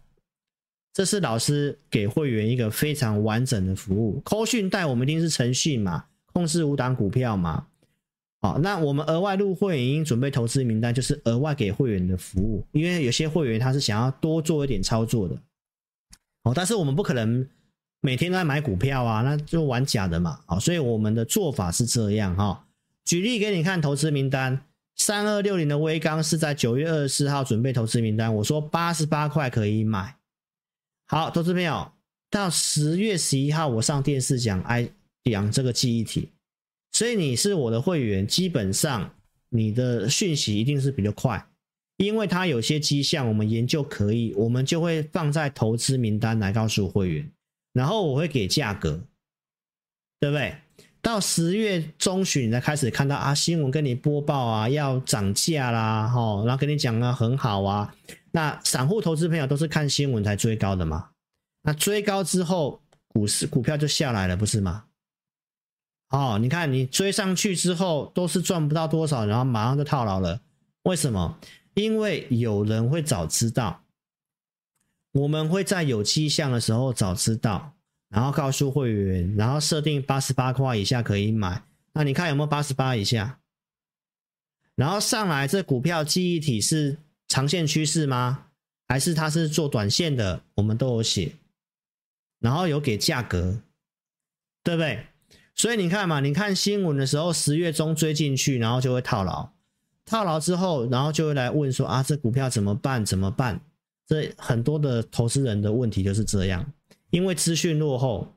[0.93, 4.21] 这是老师给会员一个非常完整的服务。
[4.27, 7.67] 扣讯带我们一定是程序嘛，控制五档股票嘛。
[8.43, 12.63] 好，那我们额外入会员已经准备投资名单，就是额外给会员的服务。
[12.73, 15.35] 因为有些会员他是想要多做一点操作的。
[16.45, 17.47] 哦，但是我们不可能
[18.01, 20.41] 每天都在买股票啊，那就玩假的嘛。
[20.47, 22.67] 好，所以我们的做法是这样哈。
[23.05, 24.67] 举例给你看，投资名单
[24.97, 30.17] 三二六零的威刚是在九月二十四号准备投资名单，我说八十八块可以买。
[31.07, 31.91] 好，投资朋友，
[32.31, 34.91] 到十月十一号我上电视讲 I
[35.25, 36.31] 讲这个记忆体，
[36.93, 39.15] 所以你是我的会员，基本上
[39.49, 41.47] 你的讯息一定是比较快。
[41.97, 47.31] 因为它有些迹象，我们研究可以，我们就会放在投资名单来告诉会员，
[47.73, 49.01] 然后我会给价格，
[50.19, 50.57] 对不对？
[51.01, 57.95] 到十月中旬你才开始看到啊，新闻跟你播报啊，要涨价啦，吼，然后跟你讲啊，很好啊。
[58.33, 61.11] 那散户投资朋友都是看新闻才追高的嘛？
[61.63, 64.87] 那追高之后，股市股票就下来了，不是吗？
[66.09, 70.41] 哦，你看你追上去之后都是赚不到多少，然后马上就套牢了，
[70.85, 71.39] 为什么？
[71.75, 73.85] 因为有人会早知道，
[75.13, 77.75] 我们会在有迹象的时候早知道，
[78.09, 81.65] 然后告诉会员，然后设定八十八块以下可以买。
[81.93, 83.41] 那你看有没有八十八以下？
[84.75, 86.99] 然后上来这股票记忆体是
[87.29, 88.47] 长线趋势吗？
[88.87, 90.43] 还是它是做短线的？
[90.55, 91.33] 我们都有写，
[92.41, 93.63] 然后有给价格，
[94.63, 95.07] 对不对？
[95.55, 99.53] 所以你看嘛，你看新闻的时候，十月中追进去，然后就会套牢。
[100.05, 103.05] 套牢之后，然后就会来问说啊，这股票怎么办？
[103.05, 103.61] 怎么办？
[104.07, 106.73] 这很多的投资人的问题就是这样，
[107.11, 108.37] 因为资讯落后，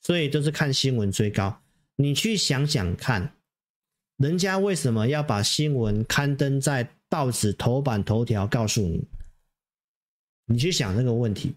[0.00, 1.60] 所以都是看新闻追高。
[1.96, 3.34] 你去想想看，
[4.18, 9.08] 人家为什么要把新闻刊登在报纸头版头条告诉你？
[10.46, 11.54] 你去想这个问题。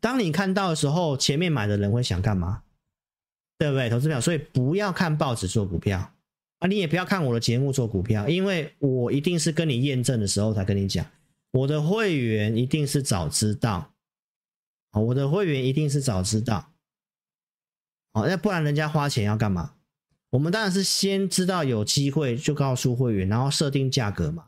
[0.00, 2.64] 当你看到的时候，前面买的人会想干嘛？
[3.58, 3.88] 对不对？
[3.88, 6.12] 投资票，所以不要看报纸做股票。
[6.58, 11.04] 啊，你也不要看我的节目做股票，因为我一定是跟你验证的时候才跟你讲。
[11.52, 13.92] 我的会员一定是早知道，
[14.90, 16.72] 好，我的会员一定是早知道，
[18.12, 19.74] 好，那不然人家花钱要干嘛？
[20.30, 24.46] 我们当然是先知道有机会就告诉会员，然后设定价格嘛。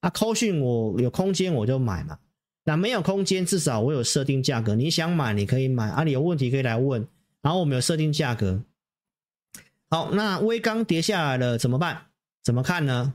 [0.00, 2.18] 啊，扣讯我有空间我就买嘛，
[2.64, 7.08] 那没有空间至少我有设定价格，你想买你可以买啊，你有问题可以来问，
[7.42, 8.62] 然后我们有设定价格。
[9.90, 12.06] 好，那微刚跌下来了怎么办？
[12.42, 13.14] 怎么看呢？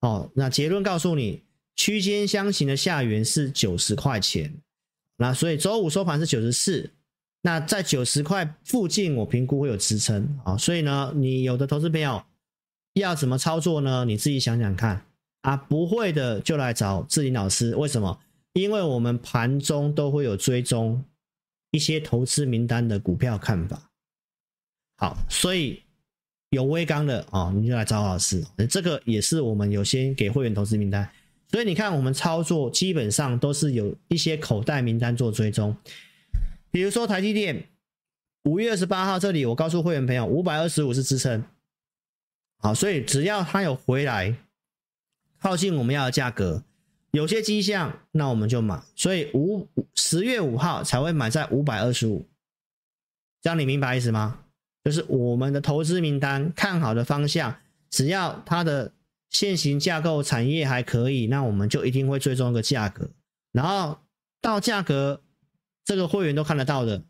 [0.00, 1.42] 哦，那结论告诉你，
[1.74, 4.62] 区间箱型的下缘是九十块钱，
[5.16, 6.90] 那所以周五收盘是九十四，
[7.42, 12.22] 那在九十块附近，我评估会有支撑啊，所以呢，你有的投资朋友
[12.92, 14.04] 要怎么操作呢？
[14.04, 15.04] 你自己想想看
[15.42, 18.20] 啊，不会的就来找志霖老师，为什么？
[18.52, 21.04] 因为我们盘中都会有追踪
[21.72, 23.90] 一些投资名单的股票看法，
[24.98, 25.82] 好，所以。
[26.50, 28.44] 有微刚的哦，你就来找老师。
[28.70, 31.10] 这个也是我们有先给会员投资名单，
[31.50, 35.76] 所以你看我们操作基本上都是有一些口袋名单做追踪。
[36.70, 37.68] 比如说台积电，
[38.44, 41.44] 五月二十八号这里，我告诉会员朋友，五百二十五是支撑。
[42.60, 44.34] 好，所以只要它有回来，
[45.40, 46.64] 靠近我们要的价格，
[47.10, 48.82] 有些迹象，那我们就买。
[48.96, 52.26] 所以五十月五号才会买在五百二十五，
[53.42, 54.40] 这样你明白意思吗？
[54.88, 57.54] 就是我们的投资名单看好的方向，
[57.90, 58.90] 只要它的
[59.28, 63.10] 现行架构产业还可以，那我们就一定会追踪一个价格，
[63.52, 63.98] 然后
[64.40, 65.20] 到价格
[65.84, 67.02] 这个会员都看得到的，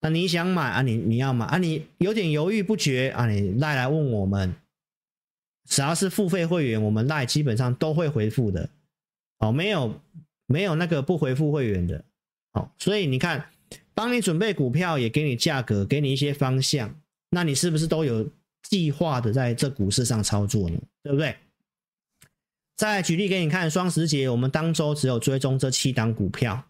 [0.00, 4.54] 那你想买啊你，你要买啊，你有点犹豫不决啊，你赖来问我们，
[5.68, 8.70] 只要是付费会员，我们赖基本上都会回复的，
[9.36, 10.00] 哦，没有
[10.46, 12.06] 没有那个不回复会员的，
[12.52, 13.50] 哦，所以你看，
[13.92, 17.01] 帮你准备股票，也给你价格，给你一些方向。
[17.34, 18.28] 那你是不是都有
[18.62, 20.78] 计划的在这股市上操作呢？
[21.02, 21.34] 对不对？
[22.76, 26.62] 再举例给你看，双十节我们当周只有追踪这七档股票，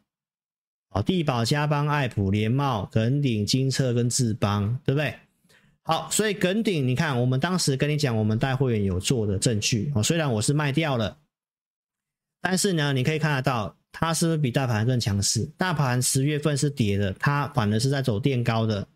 [0.91, 5.17] 好，地保、嘉邦、爱普、联茂、耿鼎、金策跟智邦，对不对？
[5.83, 10.03] 好，所以耿鼎，你看我们当时跟你讲，我们带会员有做的证据哦。
[10.03, 11.19] 虽然我是卖掉了，
[12.41, 15.45] 但是呢，你可以看得到，它是不是比大盘更强势？
[15.57, 18.87] 大盘十月份是跌的，它反而是在走垫高的。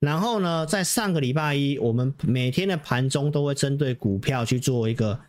[0.00, 5.20] 然后呢，在上个礼拜一，我们每天的盘中都会针对股票去做一个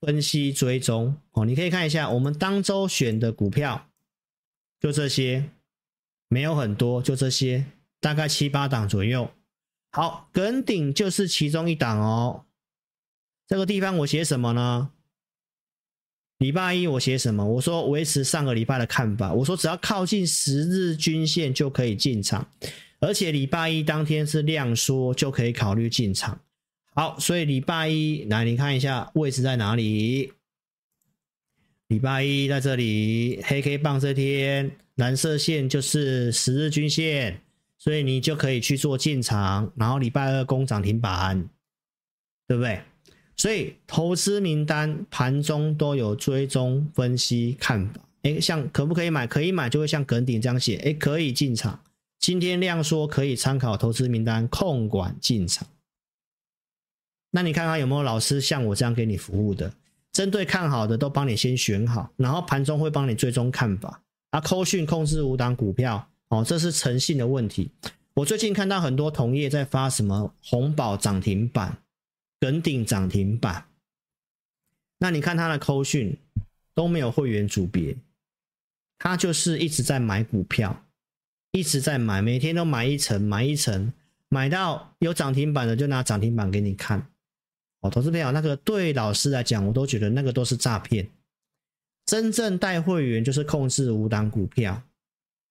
[0.00, 1.44] 分析追踪哦。
[1.46, 3.88] 你可以看一下，我们当周选的股票
[4.80, 5.48] 就这些，
[6.28, 7.64] 没有很多，就这些，
[8.00, 9.30] 大概七八档左右。
[9.92, 12.44] 好，耿鼎就是其中一档哦。
[13.46, 14.90] 这个地方我写什么呢？
[16.36, 17.44] 礼拜一我写什么？
[17.44, 19.32] 我说维持上个礼拜的看法。
[19.32, 22.46] 我说只要靠近十日均线就可以进场。
[23.00, 26.40] 而且礼拜一当天是量缩，就可以考虑进场。
[26.94, 30.32] 好，所以礼拜一来，你看一下位置在哪里？
[31.86, 37.40] 礼拜一在这里，黑 K 棒这天，蓝色线就是十日均线，
[37.78, 39.72] 所以你就可以去做进场。
[39.76, 41.48] 然后礼拜二攻涨停板，
[42.46, 42.80] 对不对？
[43.36, 48.00] 所以投资名单盘中都有追踪分析看法。
[48.22, 49.26] 诶，像可不可以买？
[49.28, 50.76] 可以买，就会像耿鼎这样写。
[50.78, 51.80] 诶，可以进场。
[52.18, 55.66] 今天量缩可以参考投资名单控管进场，
[57.30, 59.72] 那你看看有没有老师像我这样给你服务的，
[60.12, 67.70] 针对看好的都帮你先选好，然后盘中会帮你追踪看法啊，扣讯控制五档股票哦，这是诚信的问题。
[68.14, 71.78] 我最近看到很多同业在发什么红宝涨停板、
[72.40, 73.68] 耿鼎涨停板，
[74.98, 76.18] 那你看他的扣讯
[76.74, 77.96] 都没有会员组别，
[78.98, 80.84] 他就是一直在买股票。
[81.52, 83.92] 一直在买，每天都买一层，买一层，
[84.28, 87.06] 买到有涨停板的就拿涨停板给你看。
[87.80, 91.08] 哦，投资朋友，那个对老师来讲，我都觉得那个都是诈骗。
[92.06, 94.82] 真正带会员就是控制五档股票，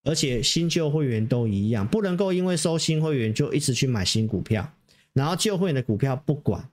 [0.04, 4.72] 而且新旧会员都一样，不能够因为收新会员就一直去买新股票，
[5.14, 6.70] 然后旧会员的股票不管。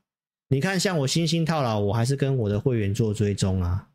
[0.48, 3.88] 你看，像我新兴套牢，我还是跟我的会员做追踪啊，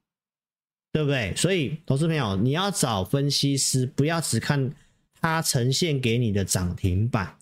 [0.91, 1.35] 对不对？
[1.35, 4.73] 所以，投资朋友，你要找分析师，不要只看。
[5.21, 7.37] 它呈现给你的涨停板，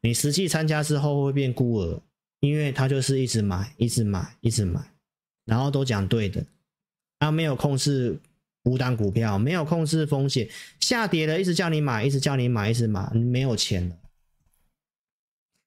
[0.00, 2.02] 你实际参加之后会变孤儿，
[2.40, 4.80] 因为它就是一直买，一直买，一直买，
[5.44, 6.44] 然后都讲对的，
[7.18, 8.18] 它没有控制
[8.64, 10.48] 五档股票，没有控制风险，
[10.80, 13.96] 下跌了一直叫你买，一直叫你买，一直买，你没有钱了。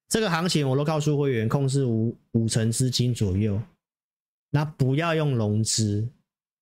[0.08, 3.62] 这个行情我都告诉会员，控制五五成资金左右，
[4.52, 6.08] 那不要用融资，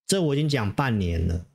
[0.07, 1.45] 这我已经讲半年了。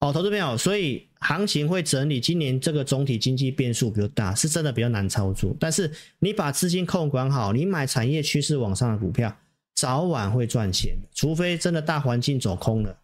[0.00, 2.20] 哦，投资朋友，所以行情会整理。
[2.20, 5.56] 今年这个总体经济变数比较大，是真的比较难操作。
[5.58, 9.36] 但是你把资金控管好，你买产业趋势往上的股票，
[9.74, 10.96] 早晚会赚钱。
[11.14, 12.98] 除非真的大环境走空了，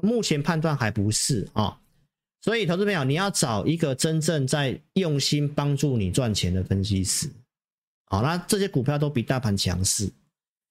[0.00, 1.76] 目前判断还不是啊、
[2.40, 7.28] 所以，投资朋友，你要找一个真正在用心帮助你赚钱的分析师。
[8.06, 10.08] 好，那这些股票都比大盘强势，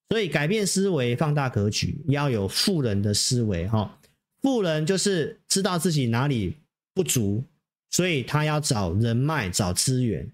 [0.09, 3.99] 所以改变思维，放大格局，要有富人的思维哈。
[4.41, 6.55] 富人就是知道自己哪里
[6.97, 7.43] 不足，
[7.91, 10.29] 所以他要找人脉、找资源，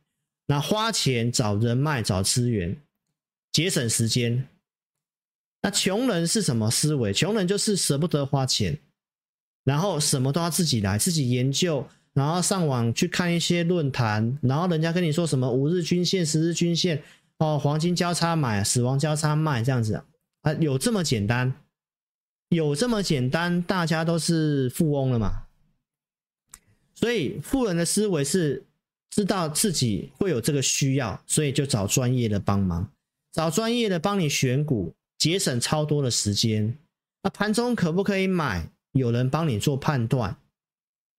[0.47, 2.75] 那花钱找人脉、找资源，
[3.51, 4.47] 节省时间，
[5.61, 7.13] 那穷人是什么思维？
[7.13, 8.79] 穷人就是舍不得花钱，
[9.65, 17.03] 然后什么都要自己来，自己研究，然后上网去看一些论坛，然后人家跟你说什么五日均线、十日均线，
[17.39, 20.01] 哦，黄金交叉买，死亡交叉卖，这样子
[20.41, 21.53] 啊，有这么简单？
[22.49, 23.61] 有这么简单？
[23.63, 25.47] 大家都是富翁了嘛？
[26.93, 28.63] 所以富人的思维是
[29.09, 32.91] 知道自己会有这个需要，所以就找专业的帮忙，
[33.31, 34.93] 找专业的帮你选股。
[35.19, 36.77] 节省超多的时间，
[37.21, 38.69] 那盘中可不可以买？
[38.91, 40.35] 有人帮你做判断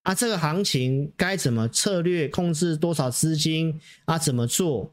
[0.02, 4.18] 啊，这个行情该怎么策略控制多少资金啊？
[4.18, 4.92] 怎么做？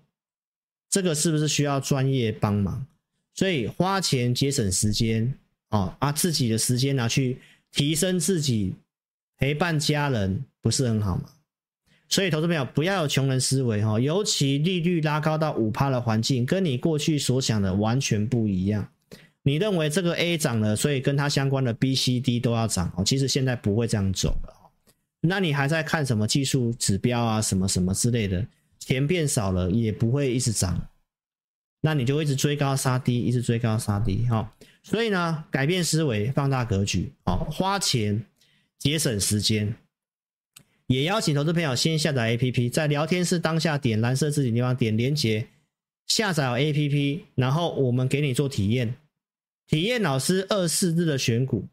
[0.89, 2.87] 这个是不是需要专业帮忙？
[3.33, 5.37] 所以花钱节省时间
[5.69, 7.41] 啊，啊，自己的时间拿去
[7.73, 8.75] 提升自己，
[9.37, 11.23] 陪伴家人，不是很好吗？
[12.07, 18.85] 所以，投资朋友不要有穷人思维哈，尤其利率拉高到五趴的环境，跟你过去所想的完全不一样。
[19.43, 23.03] 你认为这个 A 涨了，所以跟它相关的 B、C、D 都要涨哦。
[23.03, 24.71] 其实现在不会这样走了。
[25.21, 28.45] 那你还在看什么技术指标啊，什么什么之类的？
[28.77, 30.89] 钱变少了也不会一直涨，
[31.79, 34.51] 那你就一直追高杀低，一直追高杀低哈。
[34.83, 38.25] 所以呢，改变思维，放大格局哦，花钱
[38.77, 39.73] 节省时间。
[40.91, 45.47] 也邀请投资朋友先下载 APP，在聊天室当下点蓝色字体地方点连接，
[46.05, 48.95] 下载 APP，然后我们给你做体验。
[49.69, 51.65] 体验老师二四日的选股，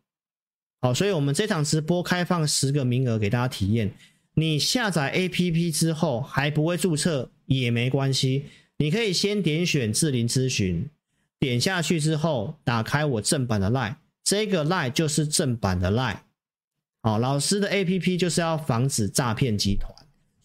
[0.81, 3.93] 好，所以我们这场直播开放十个名额给大家体验。
[4.35, 8.45] 你下载 APP 之后还不会注册也没关系，
[8.77, 10.89] 你可以先点选智霖咨询，
[11.41, 16.19] 点下去之后打开我正版的 LINE，这个 LINE 就是正版的 LINE。
[17.03, 19.93] 好，老师的 APP 就是要防止诈骗集团，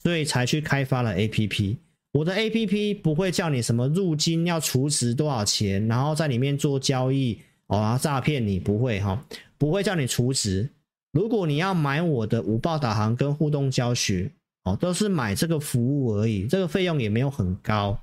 [0.01, 1.77] 所以才去开发了 APP。
[2.11, 9.25] 我的 APP 不会叫你什么入金要储值多少钱，然后在里面做交易哦，诈骗你不会哈，
[9.57, 10.69] 不会叫你储值。
[11.11, 14.31] 如果你要买我的五报导航跟互动教学
[14.63, 17.99] 哦，都是买这个服务而已，这个费用也没有很高。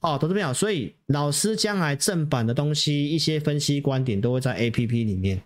[0.00, 5.42] 哦，投资朋友，所以老师将来正版的东西，一些分析观点都会在 APP 里面。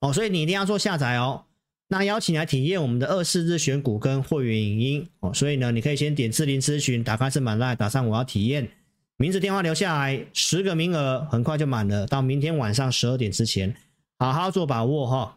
[0.00, 1.44] 哦，所以你一定要做下载哦。
[1.88, 8.68] 那邀请来体验我们的二四日选股跟会员影音哦，所以呢，你可以先点智霖咨询，打开是满赖打上我要体验，
[9.16, 13.72] 名字电话留下来，十个名额很快就满了，到明天晚上十二点之前，
[14.18, 15.32] 好好做把握哈、哦。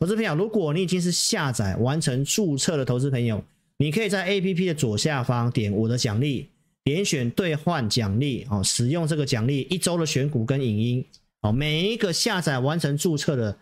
[0.00, 3.42] 投资朋友，如果你已经是下载完成注册的投资朋友，
[3.76, 6.48] 你可以在 APP 的左下方点我的奖励，
[6.82, 11.06] 点选兑换奖励哦，使用这个奖励一周的选股跟影音
[11.42, 13.56] 哦，每一个下载完成注册的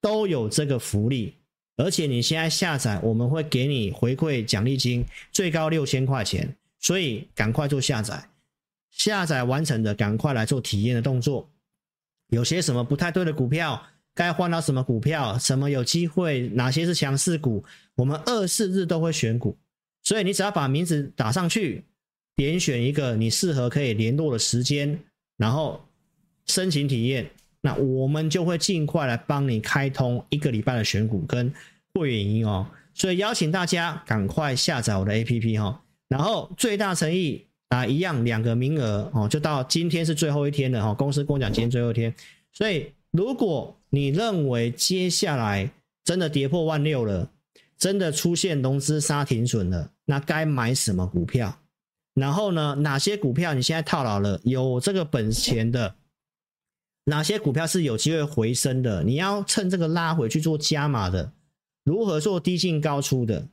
[0.00, 1.34] 都有这个福利。
[1.76, 8.28] 而且你现在下载，我们会给你回馈奖励金，最高六千块钱，所以赶快做下载。
[8.90, 11.48] 下载完成的，赶快来做体验的动作。
[12.30, 13.80] 有些什么不太对的股票，
[14.12, 19.56] 该换到什么股票，什么有机会，哪些是强势股，我们二四日都会选股。
[20.02, 21.84] 所以你只要把名字打上去，
[22.34, 24.98] 点选一个你适合可以联络的时间，
[25.36, 25.80] 然后
[26.46, 27.30] 申请体验。
[27.60, 31.52] 那我们就会尽快来帮你开通一个礼拜的选股跟
[31.92, 42.14] 会员营哦，所以邀请大家赶快下载我的 APP 哈，然后最大诚意啊，一样两个名额哦，就到今天是最后一天了哈，公司跟我讲今天最后一天，
[42.52, 45.68] 所以如果你认为接下来
[46.04, 47.28] 真的跌破万六了，
[47.76, 51.58] 真的出现融资杀停损了，那该买什么股票？
[52.14, 55.94] 然后呢，哪些股票你现在套牢了，有这个本钱的？
[57.08, 59.02] 哪些股票是有机会回升的？
[59.02, 61.32] 你要趁这个拉回去做加码的，
[61.82, 63.48] 如何做低进高出的？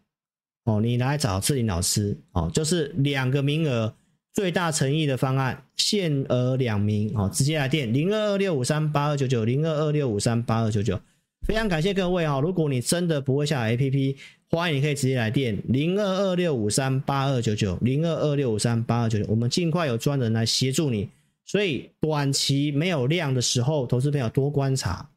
[0.66, 3.96] 哦，你来找智霖老师哦，就是两个名额，
[4.34, 11.00] 最大诚意的方案，限额两名哦，直接来电零二二六五三八二九九零二二六五三八二九九，
[11.48, 14.18] 非常感谢各位哈，如果你真的不会下 APP，
[14.50, 21.10] 欢迎你可以直接来电零二二六五三八二九九零二二六五三八二九九，我们尽快有专人来协助你。
[21.46, 25.08] 所以短期没有量的时候，投资朋友多观察。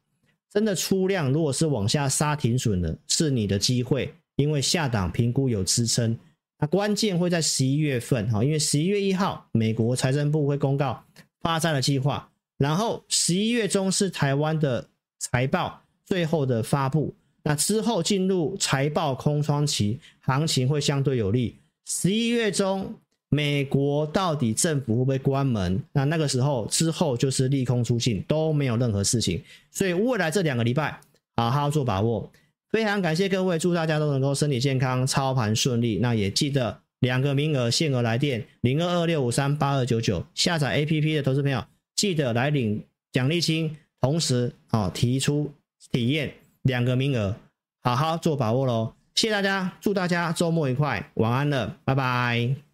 [0.51, 6.17] 真的出量，如果是往下杀停损的，是你的机会，因为下档评估有支撑。
[6.59, 11.03] 那关键会在十一月份哈，因为十一月一号，美国财政部会公告
[11.41, 14.87] 发债的计划，然后十一月中是台湾的
[15.19, 21.57] 财报最后的发布，那之后进入财报空窗期，行情会相对有利。
[21.85, 22.95] 十一月中。
[23.29, 25.81] 美国到底政府会不会关门？
[25.93, 29.41] 那那个时候之后就是利空出尽，都没有任何事情。
[29.71, 30.99] 所以未来这两个礼拜，
[31.35, 32.29] 好好做把握。
[32.71, 35.99] 非常感谢各位，祝大家都能够身体健康，操盘顺利。
[35.99, 41.63] 那也记得两个名额限额来电零二二六五三八二九九，下载 APP 的投资朋友
[41.95, 45.51] 记得来领奖励金，同时啊提出
[45.91, 47.35] 体验两个名额，
[47.81, 48.93] 好好做把握喽！
[49.15, 52.68] 谢谢大家，祝大家周末愉快，晚安了，拜拜。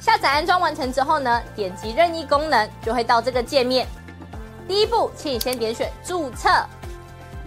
[0.00, 3.86] 下载安装完成之后呢，点击任意功能就会到这个界面。
[4.66, 6.48] 第一步，请你先点选注册。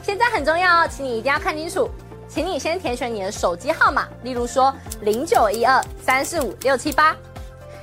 [0.03, 1.89] 现在很重要哦，请你一定要看清楚。
[2.27, 7.15] 请你先填选你的手机号码，例如说零九一二三四五六七八，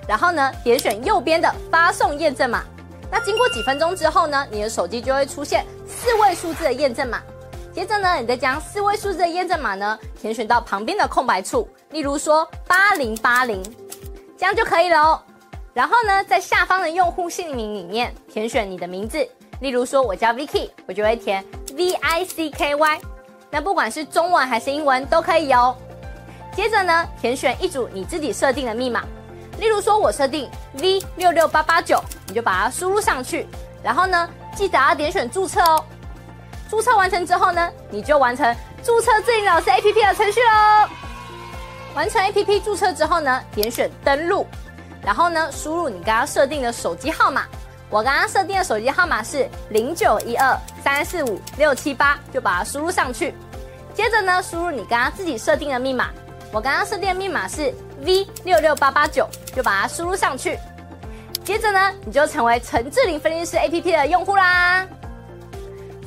[0.07, 2.63] 然后呢，点选右边的发送验证码。
[3.11, 7.21] 那经过几分钟之后呢，你的手机就会出现四位数字的验证码。
[7.73, 13.63] 接着呢，你再将四位数字的验证码呢填选到旁边的空白处，例如说八零八零，
[14.37, 15.23] 这样就可以了哦。
[15.73, 19.19] 然后呢，在下方的用户姓名里面填选你的名字，
[19.61, 21.45] 例如说我叫 Vicky，我就会填
[21.77, 23.01] V I C K Y。
[23.51, 25.77] 那不管是中文还是英文都可以哦。
[26.53, 29.05] 接着呢，填选一组你自己设定的密码，
[29.61, 33.47] 例如说我设定 V 六六八八九，你就把它输入上去。
[33.81, 35.85] 然后呢，记得要点选注册哦。
[36.69, 38.55] 注册完成之后呢，你就完成
[38.85, 40.89] 注册智霖老师 APP 的程序喽。
[41.95, 44.47] 完成 APP 注册之后呢，点选登录，
[45.03, 47.47] 然后呢，输入你刚刚设定的手机号码。
[47.91, 50.55] 我刚刚设定的手机号码是零九一二
[50.85, 53.35] 三四五六七八，就把它输入上去。
[53.95, 56.11] 接着呢，输入你刚刚自己设定的密码。
[56.53, 60.59] 我刚刚设定的密码是 V 六六八八九，就把它输入上去。
[61.43, 64.87] 接着呢，你就成为陈智霖分析师 APP 的用户啦。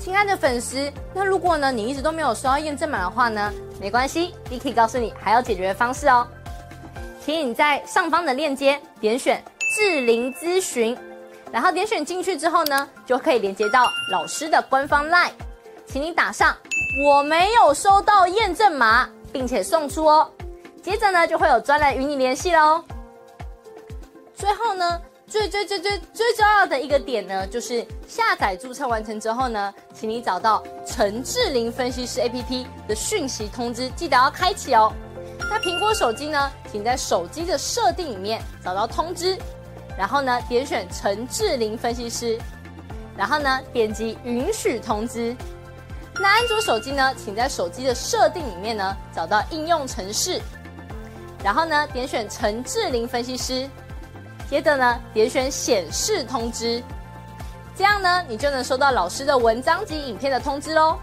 [0.04, 6.28] 亲爱的粉丝，那如果呢你一直都没有收到验证码的话呢，没关系，Vicky 告诉你还有解决的方式哦。
[7.24, 9.44] 请你在上方的链接点选
[9.76, 10.98] 智霖咨询。
[11.52, 15.30] 然后点选进去之后呢，就可以连接到老师的官方 LINE，
[15.86, 16.58] 请你打上
[17.06, 20.32] 我没有收到验证码，并且送出哦。
[20.82, 22.84] 接着呢，就会有专人与你联系喽。
[24.34, 25.00] 最后呢，
[25.32, 34.92] 最最最最最重要的一个点呢，就是下载注册完成之后呢，请你找到陈智霖分析师 APP 的讯息通知，记得要开启哦。
[35.50, 39.38] 那苹果手机呢，请在手机的设定里面找到通知。
[39.98, 42.38] 然后呢，点选陈智霖分析师，
[43.16, 45.34] 然后呢，点击允许通知。
[46.16, 50.42] 那安卓手机呢，请在手机的设定里面呢，找到应用程式，
[51.42, 53.70] 然后呢，点选陈智霖分析师，
[54.52, 56.84] 接着呢，点选显示通知，
[57.74, 60.98] 这样呢，你就能收到老师的文章及影片的通知喽。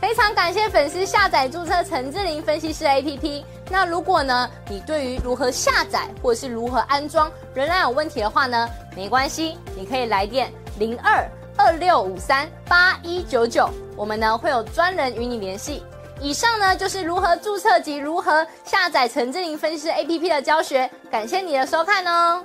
[0.00, 3.42] 非常感谢粉丝下载注册陈智霖分析师 APP。
[3.68, 10.48] 那如果呢，你对于如何下载或是如何安装仍然有问题的话呢，没关系，你可以来电
[10.78, 15.82] 零二二六五三八一九九，我们呢会有专人与你联系。
[16.20, 22.44] 以上呢就是如何注册及如何下载陈智霖分析师 APP 的教学，感谢你的收看哦。